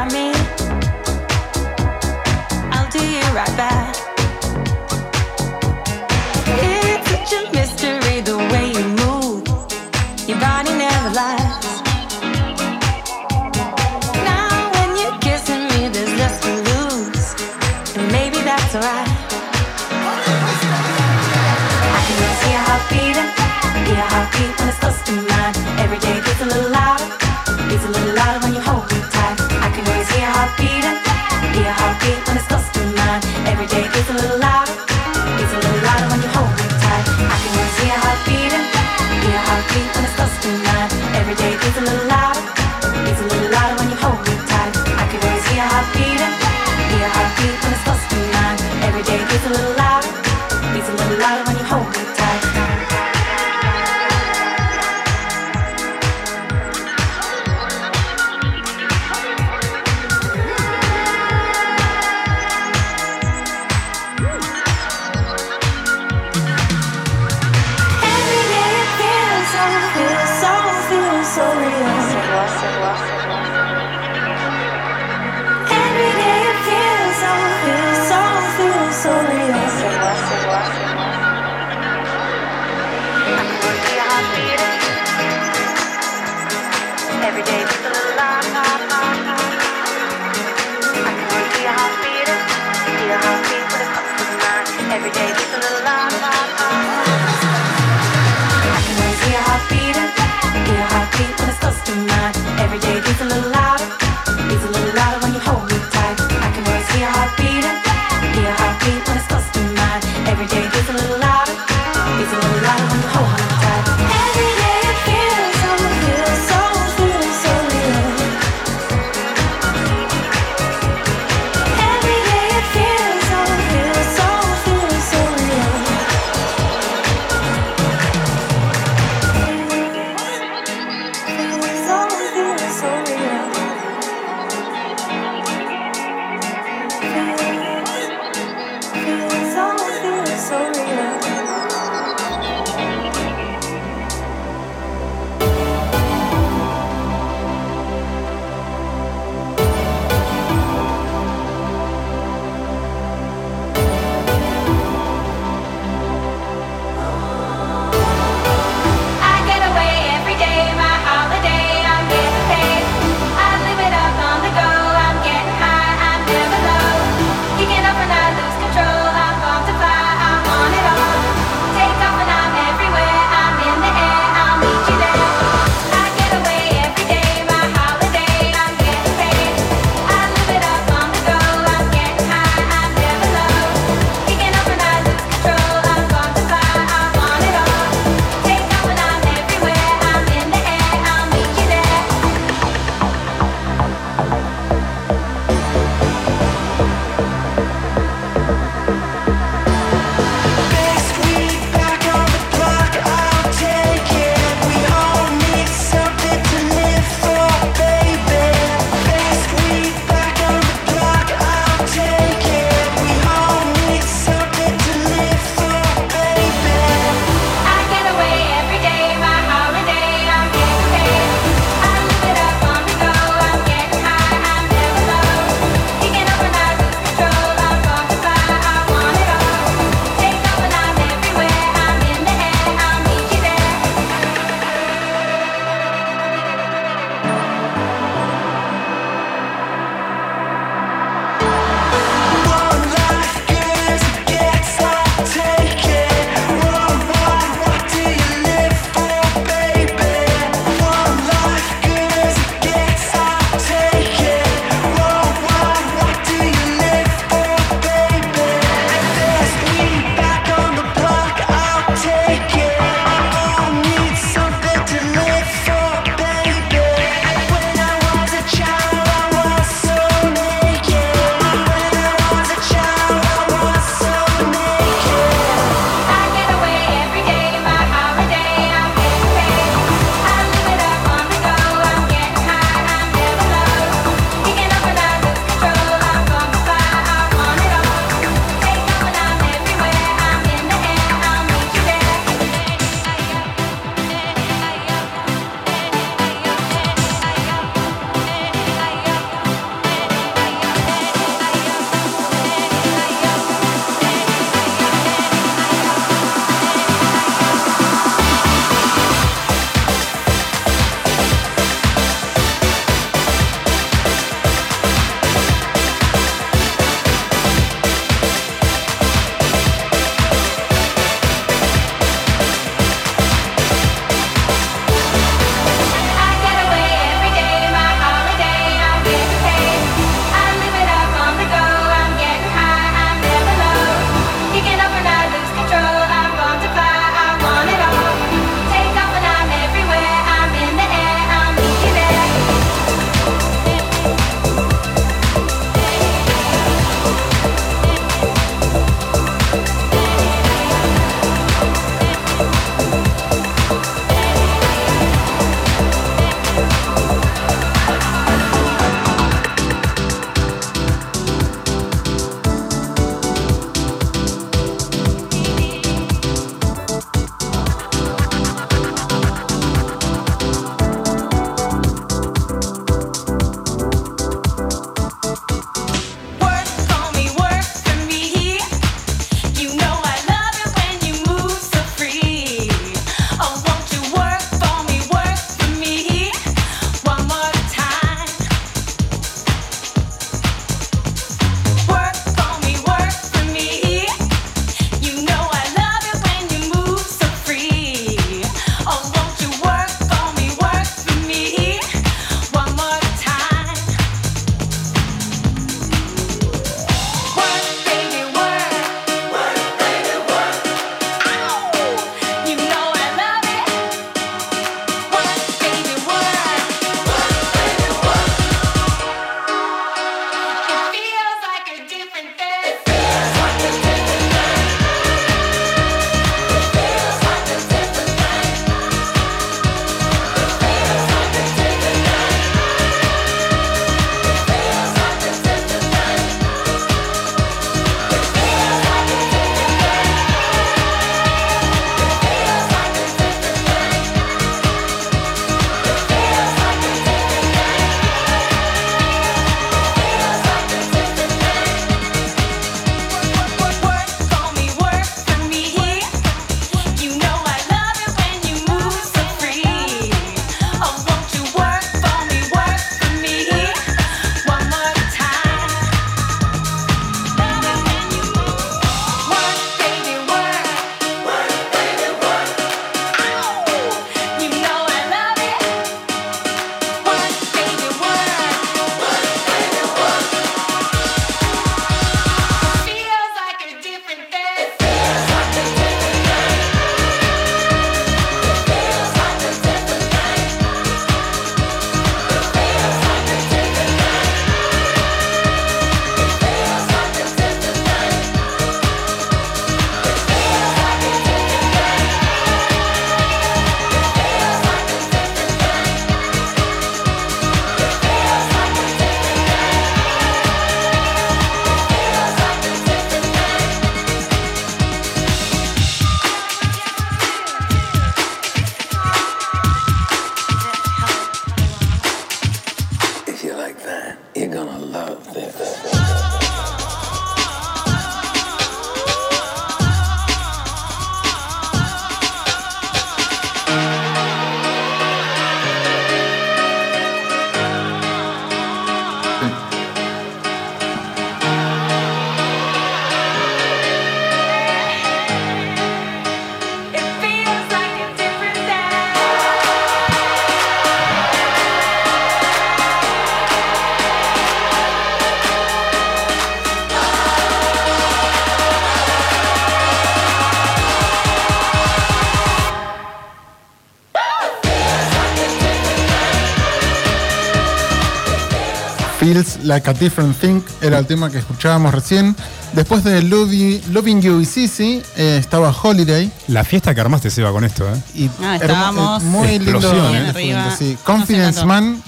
[569.34, 572.36] Feels Like a Different Thing era el tema que escuchábamos recién.
[572.74, 576.32] Después de Loving, Loving You Is Easy eh, estaba Holiday.
[576.50, 577.98] La fiesta que armaste, Seba, con esto, ¿eh?
[578.14, 579.92] Y Ah, estábamos muy lindo.
[580.14, 580.28] ¿eh?
[580.30, 580.76] arriba.
[580.78, 580.96] Sí.
[581.04, 581.66] Confidence.
[581.66, 582.02] Man.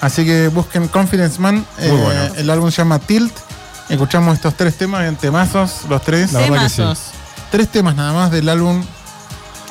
[0.00, 1.64] Así que busquen Confidence Man.
[1.78, 2.34] Muy Eh, bueno.
[2.36, 3.32] El álbum se llama Tilt.
[3.88, 6.32] Escuchamos estos tres temas, en temazos, los tres.
[6.32, 6.82] La verdad que sí.
[7.52, 8.82] Tres temas nada más del álbum.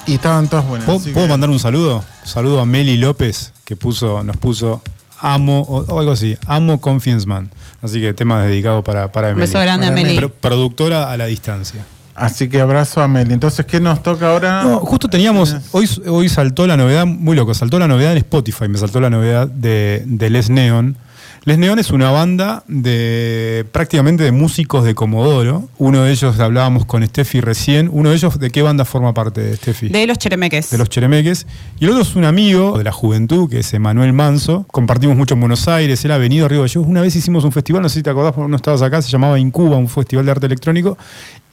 [0.06, 0.86] Y estaban todos buenos.
[0.86, 2.02] ¿Puedo, así puedo que- mandar un saludo?
[2.24, 4.82] Saludo a Meli López, que puso, nos puso
[5.22, 7.50] Amo, o, o algo así, Amo Confidence Man.
[7.82, 9.48] Así que tema dedicado para, para Un Emily.
[9.48, 10.18] beso grande Para.
[10.20, 11.86] Pro- productora a la distancia.
[12.14, 13.34] Así que abrazo a Meli.
[13.34, 14.64] Entonces, ¿qué nos toca ahora?
[14.64, 18.68] No, justo teníamos, hoy, hoy saltó la novedad, muy loco, saltó la novedad en Spotify,
[18.68, 20.98] me saltó la novedad de, de Les Neon.
[21.44, 25.70] Les Neon es una banda de prácticamente de músicos de Comodoro.
[25.80, 27.90] Uno de ellos hablábamos con Steffi recién.
[27.92, 29.90] Uno de ellos, ¿de qué banda forma parte de Steffi?
[29.90, 30.70] De los cheremeques.
[30.70, 31.48] de los Cheremeques.
[31.80, 34.68] Y el otro es un amigo de la juventud, que es Emanuel Manso.
[34.68, 36.88] Compartimos mucho en Buenos Aires, él ha venido a Río Gallegos.
[36.88, 39.40] Una vez hicimos un festival, no sé si te acordás, no estabas acá, se llamaba
[39.40, 40.96] Incuba, un festival de arte electrónico.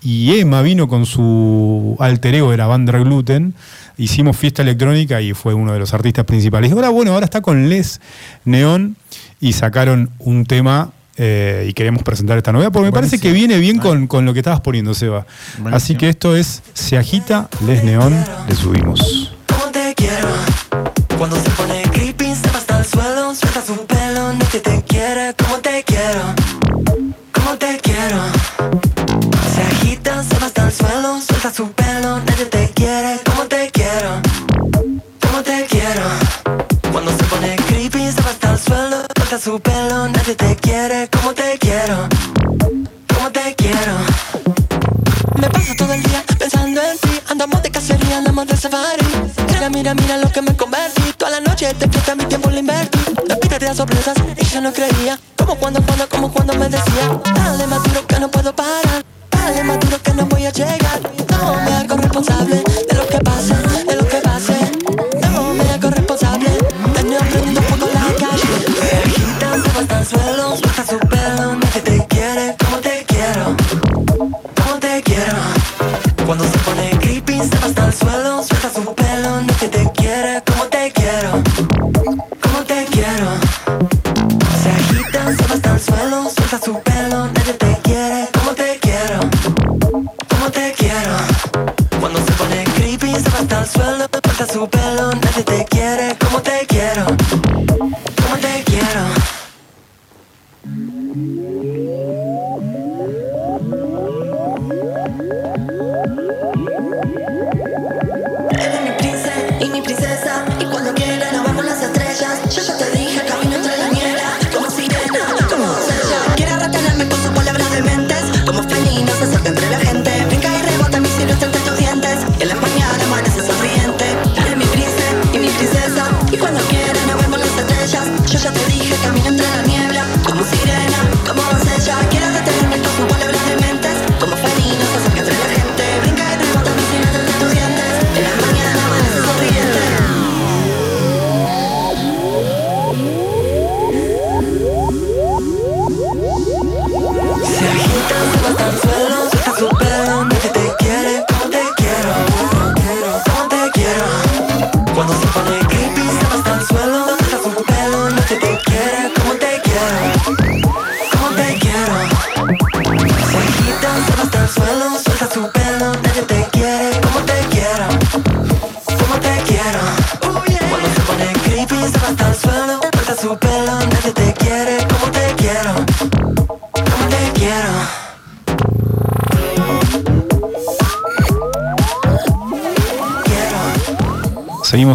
[0.02, 3.54] Y Emma vino con su alter ego de la banda Gluten.
[3.96, 6.70] Hicimos fiesta electrónica y fue uno de los artistas principales.
[6.70, 8.00] Y ahora, bueno, ahora está con Les
[8.44, 8.96] Neón
[9.40, 13.58] y sacaron un tema eh, y queremos presentar esta novedad porque me parece que viene
[13.58, 15.26] bien con, con lo que estabas poniendo, Seba.
[15.54, 15.76] Buenísimo.
[15.76, 19.32] Así que esto es Se Agita, Les Neón, le subimos.
[19.48, 20.28] Como te quiero
[21.16, 24.07] Cuando se pone creepy se va hasta el suelo Sueltas un pelo,
[39.38, 42.08] su pelo, nadie te quiere Como te quiero
[43.14, 43.94] Como te quiero.
[45.40, 49.06] Me paso todo el día pensando en ti Andamos de cacería, andamos de safari.
[49.52, 51.02] Mira, mira, mira lo que me convertí.
[51.16, 52.98] Toda la noche te fiesta, mi tiempo lo invertí.
[53.28, 55.18] La vida te da sorpresas y yo no creía.
[55.36, 59.64] Como cuando, cuando, como cuando me decía Dale más duro que no puedo parar Dale
[59.64, 63.06] más duro que no voy a llegar No me hago responsable de lo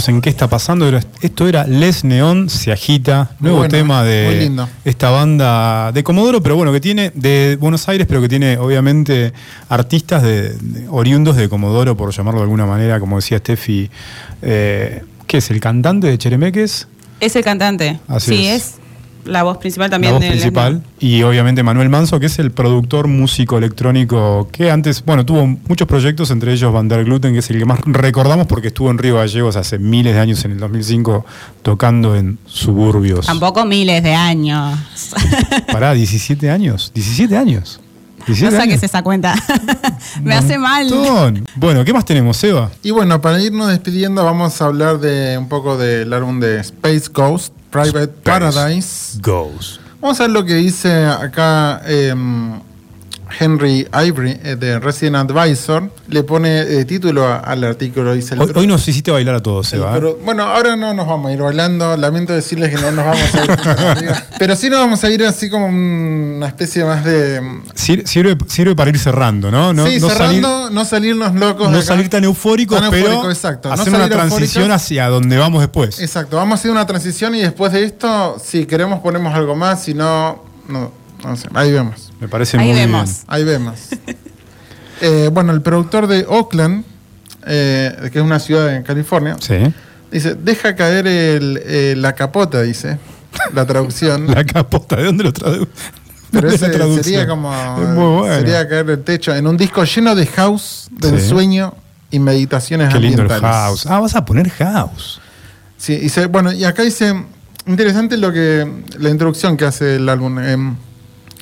[0.07, 0.87] En qué está pasando.
[0.87, 4.51] Era- Esto era Les Neón se agita, nuevo Bueno, tema de
[4.85, 9.33] esta banda de Comodoro, pero bueno, que tiene de Buenos Aires, pero que tiene obviamente
[9.69, 13.89] artistas de, de- oriundos de Comodoro, por llamarlo de alguna manera, como decía Steffi.
[14.41, 15.49] Eh, ¿Qué es?
[15.51, 16.87] ¿El cantante de Cheremeques?
[17.19, 17.99] Es el cantante.
[18.07, 18.63] Así sí, es.
[18.63, 18.73] es.
[19.25, 20.83] La voz principal también la voz de principal.
[20.99, 25.87] Y obviamente Manuel Manso, que es el productor músico electrónico que antes, bueno, tuvo muchos
[25.87, 28.97] proyectos, entre ellos Van der Gluten, que es el que más recordamos porque estuvo en
[28.97, 31.25] Río Gallegos hace miles de años, en el 2005,
[31.61, 33.25] tocando en suburbios.
[33.25, 34.79] Tampoco miles de años.
[35.71, 36.91] Pará, 17 años.
[36.93, 37.79] 17 años.
[38.19, 38.83] No 17 saques años.
[38.83, 39.35] esa cuenta.
[40.23, 40.87] Me hace mal.
[41.55, 42.71] Bueno, ¿qué más tenemos, Eva?
[42.81, 47.09] Y bueno, para irnos despidiendo, vamos a hablar de un poco del álbum de Space
[47.13, 49.17] Ghost, Private Paradise.
[49.19, 49.79] Goes.
[49.99, 52.61] Vamos a ver lo que dice acá em,
[53.39, 55.89] Henry Ivory eh, de Resident Advisor.
[56.07, 58.13] Le pone eh, título a- al artículo.
[58.13, 59.95] Dice Hoy, hoy nos hiciste bailar a todos, Seba.
[59.95, 59.99] ¿eh?
[59.99, 61.97] pro- bueno, ahora no nos vamos a ir bailando.
[61.97, 64.13] Lamento decirles que no nos vamos a ir.
[64.39, 67.41] Pero sí nos vamos a ir así como una especie más de.
[67.75, 69.73] Sir- Sirve, sirve para ir cerrando, ¿no?
[69.73, 71.69] No, sí, no cerrando, salir, no salirnos locos.
[71.71, 71.85] no acá.
[71.87, 73.69] salir tan eufóricos, Tan pero eufórico, exacto.
[73.69, 75.99] No hacer una transición hacia donde vamos después.
[75.99, 79.83] Exacto, vamos a hacer una transición y después de esto, si queremos ponemos algo más,
[79.83, 80.91] si no, no,
[81.23, 82.11] no sé, ahí vemos.
[82.23, 83.03] Me parece Ahí muy vemos.
[83.09, 83.25] bien.
[83.27, 83.79] Ahí vemos.
[85.01, 86.85] Eh, bueno, el productor de Oakland,
[87.45, 89.55] eh, que es una ciudad en California, Sí.
[90.09, 92.99] dice, deja caer el, eh, la capota, dice,
[93.53, 94.27] la traducción.
[94.33, 95.67] La capota, ¿de dónde lo traduce?
[96.31, 96.71] Pero ese
[97.03, 98.33] sería como, bueno.
[98.33, 101.27] sería caer el techo, en un disco lleno de house, del Sí.
[101.27, 101.73] sueño
[102.09, 103.55] y meditaciones Qué lindo el ambientales.
[103.57, 103.85] house.
[103.87, 105.19] Ah, vas a poner house.
[105.77, 107.13] Sí, y se- bueno, y acá dice,
[107.67, 108.65] interesante lo que,
[108.99, 110.39] la introducción que hace el álbum.
[110.39, 110.75] em,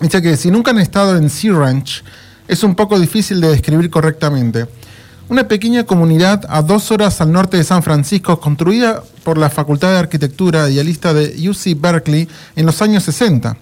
[0.02, 2.04] dice que si nunca han estado en Sea Ranch,
[2.48, 4.68] es un poco difícil de describir correctamente.
[5.30, 9.92] Una pequeña comunidad a dos horas al norte de San Francisco, construida por la Facultad
[9.92, 13.56] de Arquitectura idealista de UC Berkeley en los años 60.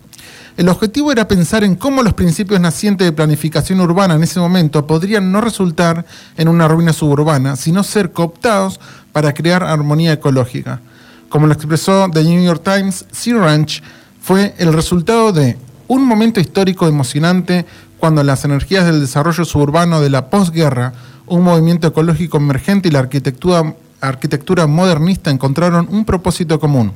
[0.58, 4.88] El objetivo era pensar en cómo los principios nacientes de planificación urbana en ese momento
[4.88, 6.06] podrían no resultar
[6.38, 8.80] en una ruina suburbana, sino ser cooptados
[9.12, 10.82] para crear armonía ecológica.
[11.30, 13.84] Como lo expresó The New York Times, Sea Ranch
[14.22, 15.58] fue el resultado de
[15.90, 17.66] un momento histórico emocionante
[17.98, 20.94] cuando las energías del desarrollo suburbano de la posguerra,
[21.28, 26.94] un movimiento ecológico emergente y la arquitectura, modernista encontraron un propósito común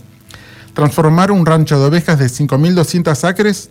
[0.73, 3.69] transformar un rancho de ovejas de 5.200 acres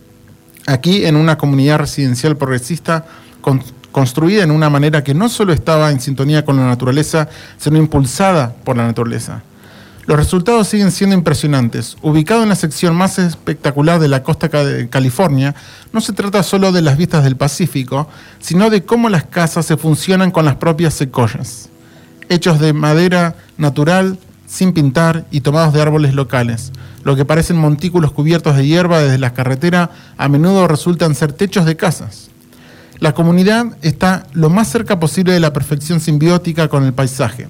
[0.67, 3.05] aquí en una comunidad residencial progresista
[3.41, 7.27] con- construida en una manera que no solo estaba en sintonía con la naturaleza,
[7.57, 9.43] sino impulsada por la naturaleza.
[10.05, 11.97] Los resultados siguen siendo impresionantes.
[12.01, 15.55] Ubicado en la sección más espectacular de la costa de California,
[15.93, 18.09] no se trata solo de las vistas del Pacífico,
[18.39, 21.69] sino de cómo las casas se funcionan con las propias secoyas
[22.29, 24.17] hechos de madera natural,
[24.47, 26.71] sin pintar y tomados de árboles locales.
[27.03, 31.65] Lo que parecen montículos cubiertos de hierba desde la carretera a menudo resultan ser techos
[31.65, 32.29] de casas.
[32.99, 37.47] La comunidad está lo más cerca posible de la perfección simbiótica con el paisaje.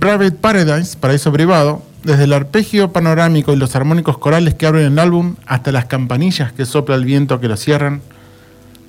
[0.00, 4.98] Private Paradise, paraíso privado, desde el arpegio panorámico y los armónicos corales que abren el
[4.98, 8.00] álbum hasta las campanillas que sopla el viento que lo cierran,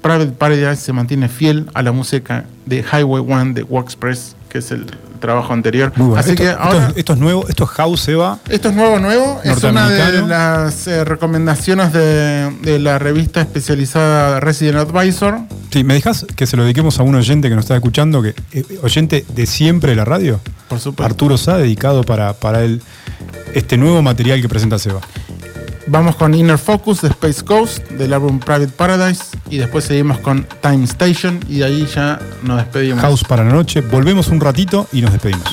[0.01, 4.69] Private Paradise se mantiene fiel a la música de Highway One de Walkspress, que es
[4.71, 4.85] el
[5.19, 5.93] trabajo anterior.
[5.95, 6.19] Muy bueno.
[6.19, 8.39] Así esto, que esto ahora, es- esto es nuevo, esto es house, Seba.
[8.49, 9.39] esto es nuevo, nuevo.
[9.43, 15.39] Es una de las eh, recomendaciones de, de la revista especializada Resident Advisor.
[15.71, 18.35] Sí, ¿me dejas que se lo dediquemos a un oyente que nos está escuchando, que
[18.51, 20.39] eh, oyente de siempre de la radio?
[20.67, 21.03] Por supuesto.
[21.05, 22.81] Arturo Sá, dedicado para, para él
[23.53, 24.99] este nuevo material que presenta Seba.
[25.87, 30.47] Vamos con Inner Focus de Space Coast, del álbum Private Paradise, y después seguimos con
[30.61, 33.01] Time Station, y de ahí ya nos despedimos.
[33.01, 33.81] House para la noche.
[33.81, 35.43] Volvemos un ratito y nos despedimos.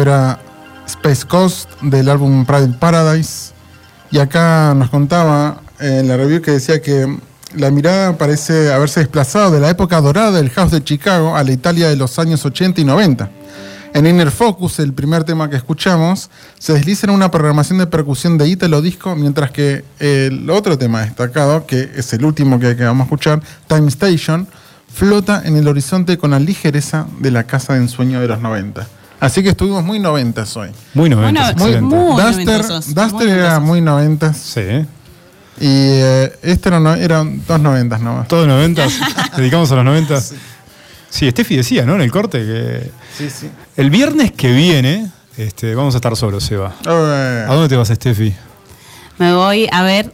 [0.00, 0.40] Era
[0.86, 3.52] Space Coast del álbum Private Paradise.
[4.10, 7.18] Y acá nos contaba en la review que decía que
[7.54, 11.52] la mirada parece haberse desplazado de la época dorada del house de Chicago a la
[11.52, 13.30] Italia de los años 80 y 90.
[13.92, 18.38] En Inner Focus, el primer tema que escuchamos, se desliza en una programación de percusión
[18.38, 23.02] de Italo Disco, mientras que el otro tema destacado, que es el último que vamos
[23.02, 24.46] a escuchar, Time Station,
[24.92, 28.99] flota en el horizonte con la ligereza de la casa de ensueño de los 90.
[29.20, 30.70] Así que estuvimos muy 90 hoy.
[30.94, 31.80] Muy 90, Bueno, excelente.
[31.94, 34.60] muy Duster, noventosos, Duster muy era muy 90 Sí.
[35.60, 38.28] y eh, este era no- eran dos 90 nomás.
[38.28, 38.86] Todo 90,
[39.36, 40.20] dedicamos a los 90.
[41.10, 41.96] Sí, Steffi decía, ¿no?
[41.96, 43.50] En el corte que Sí, sí.
[43.76, 46.72] el viernes que viene este, vamos a estar solos, Seba.
[46.86, 48.34] Eh, ¿A dónde te vas, Steffi?
[49.18, 50.12] Me voy a ver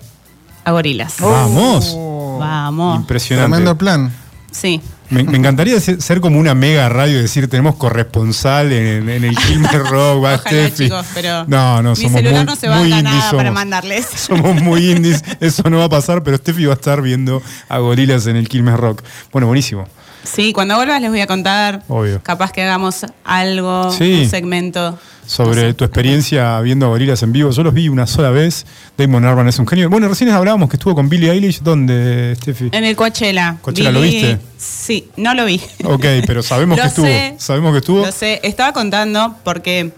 [0.64, 1.14] a gorilas.
[1.20, 1.92] Vamos.
[1.94, 2.96] oh, Vamos.
[3.00, 3.50] Impresionante.
[3.50, 4.12] Tremendo plan.
[4.50, 4.80] Sí.
[5.08, 9.36] Me, me encantaría ser, como una mega radio y decir tenemos corresponsal en, en el
[9.46, 10.84] Kilmer Rock, va Ojalá, Steffi.
[10.84, 14.06] chicos, pero no, no, mi somos celular muy, no se va a nada para mandarles.
[14.16, 17.78] Somos muy indies, eso no va a pasar, pero Steffi va a estar viendo a
[17.78, 19.02] gorilas en el Quilmes Rock.
[19.32, 19.86] Bueno, buenísimo.
[20.26, 21.82] Sí, cuando vuelvas les voy a contar.
[21.88, 22.22] Obvio.
[22.22, 24.20] Capaz que hagamos algo, Sí.
[24.24, 24.98] un segmento.
[25.26, 25.74] Sobre No sé.
[25.74, 27.50] tu experiencia viendo a gorilas en vivo.
[27.50, 28.64] Yo los vi una sola vez.
[28.96, 29.90] Damon Arban es un genio.
[29.90, 31.62] Bueno, recién hablábamos que estuvo con Billie Eilish.
[31.62, 32.68] ¿Dónde, Steffi?
[32.70, 33.56] En el Coachella.
[33.60, 34.38] Coachella, ¿lo viste?
[34.56, 35.60] Sí, no lo vi.
[35.84, 37.06] Ok, pero sabemos que estuvo.
[37.06, 37.34] sé.
[37.38, 38.06] Sabemos que estuvo.
[38.06, 39.90] Lo sé, estaba contando porque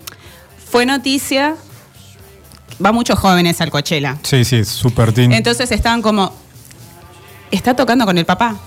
[0.71, 1.57] fue noticia.
[2.85, 4.17] Va muchos jóvenes al Coachella.
[4.23, 5.33] Sí, sí, super teen.
[5.33, 6.33] Entonces estaban como.
[7.51, 8.57] ¿Está tocando con el papá?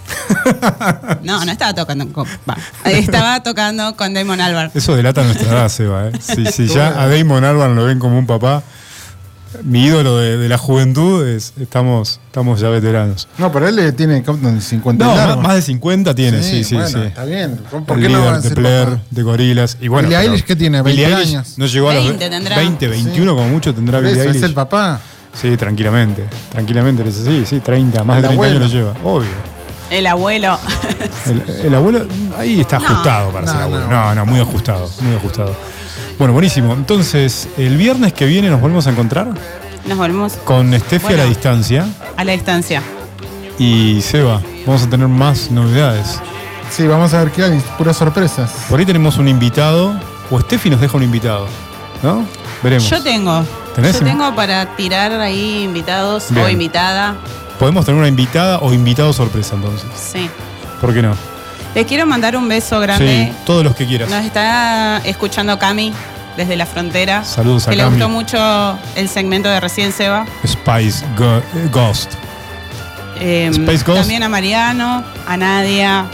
[1.24, 2.60] No, no estaba tocando con papá.
[2.86, 4.72] Estaba tocando con Damon Albarn.
[4.74, 6.08] Eso delata nuestra edad, Seba.
[6.08, 6.12] ¿eh?
[6.20, 8.64] Si, si ya a Damon Albarn lo ven como un papá,
[9.64, 13.28] mi ídolo de, de la juventud, es, estamos, estamos ya veteranos.
[13.38, 16.76] No, pero él tiene Compton de 50 No, más, más de 50 tiene, sí, sí,
[16.76, 17.00] bueno, sí.
[17.02, 17.58] Está bien.
[17.70, 19.02] ¿Por El qué no líder van a de Blair, papá?
[19.12, 19.78] de Gorilas.
[19.82, 20.82] Y bueno, Billie Eilish, ¿qué tiene?
[20.82, 21.54] Billie 20 Eilish años.
[21.58, 22.56] No llegó a los 20 tendrá.
[22.56, 24.44] 20, 21 como mucho tendrá Billie es Eilish.
[24.44, 25.00] el papá.
[25.34, 26.26] Sí, tranquilamente.
[26.52, 27.10] Tranquilamente.
[27.12, 28.94] Sí, sí, 30, más de El 30 años lo lleva.
[29.04, 29.30] Obvio.
[29.90, 30.58] El abuelo.
[31.26, 32.06] El, el abuelo,
[32.38, 32.86] ahí está No.
[32.88, 33.88] ajustado para No, ser abuelo.
[33.88, 33.92] no.
[33.92, 35.56] No, no, muy ajustado, muy ajustado.
[36.18, 36.74] Bueno, buenísimo.
[36.74, 39.28] Entonces, el viernes que viene nos volvemos a encontrar
[39.88, 41.30] Nos volvemos con Steffi a la Bueno.
[41.30, 41.86] distancia
[42.16, 42.82] a la distancia.
[43.60, 44.42] y Seba.
[44.66, 46.20] Vamos a tener más novedades.
[46.70, 47.62] Sí, vamos a ver qué hay.
[47.78, 48.52] Puras sorpresas.
[48.70, 49.94] Por ahí tenemos un invitado,
[50.30, 51.48] o Steffi nos deja un invitado,
[52.04, 52.24] ¿no?
[52.64, 52.90] Veremos.
[52.90, 53.44] Yo tengo.
[53.76, 54.00] ¿Tenés?
[54.00, 56.46] Yo tengo para tirar ahí invitados Bien.
[56.46, 57.16] o invitada.
[57.60, 59.88] Podemos tener una invitada o invitado sorpresa entonces.
[59.96, 60.30] Sí.
[60.80, 61.16] ¿Por qué no?
[61.76, 63.28] Les quiero mandar un beso grande.
[63.32, 64.10] Sí, todos los que quieras.
[64.10, 65.94] Nos está escuchando Cami
[66.36, 67.24] desde la frontera.
[67.24, 70.26] Saludos a Que le gustó mucho el segmento de recién Seba.
[70.46, 72.14] Spice Go- Ghost.
[73.20, 74.00] Eh, Space Ghost.
[74.02, 76.06] También a Mariano, a Nadia,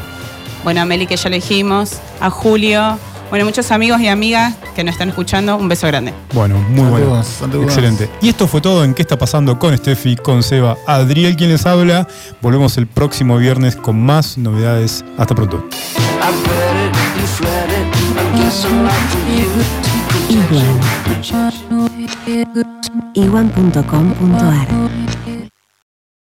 [0.63, 2.99] bueno, a Meli que ya le dijimos, a Julio.
[3.29, 5.57] Bueno, muchos amigos y amigas que nos están escuchando.
[5.57, 6.13] Un beso grande.
[6.33, 7.21] Bueno, muy bueno.
[7.63, 8.09] Excelente.
[8.21, 11.65] Y esto fue todo en qué está pasando con Steffi, con Seba, Adriel quien les
[11.65, 12.07] habla.
[12.41, 15.03] Volvemos el próximo viernes con más novedades.
[15.17, 15.67] Hasta pronto.
[24.69, 25.26] I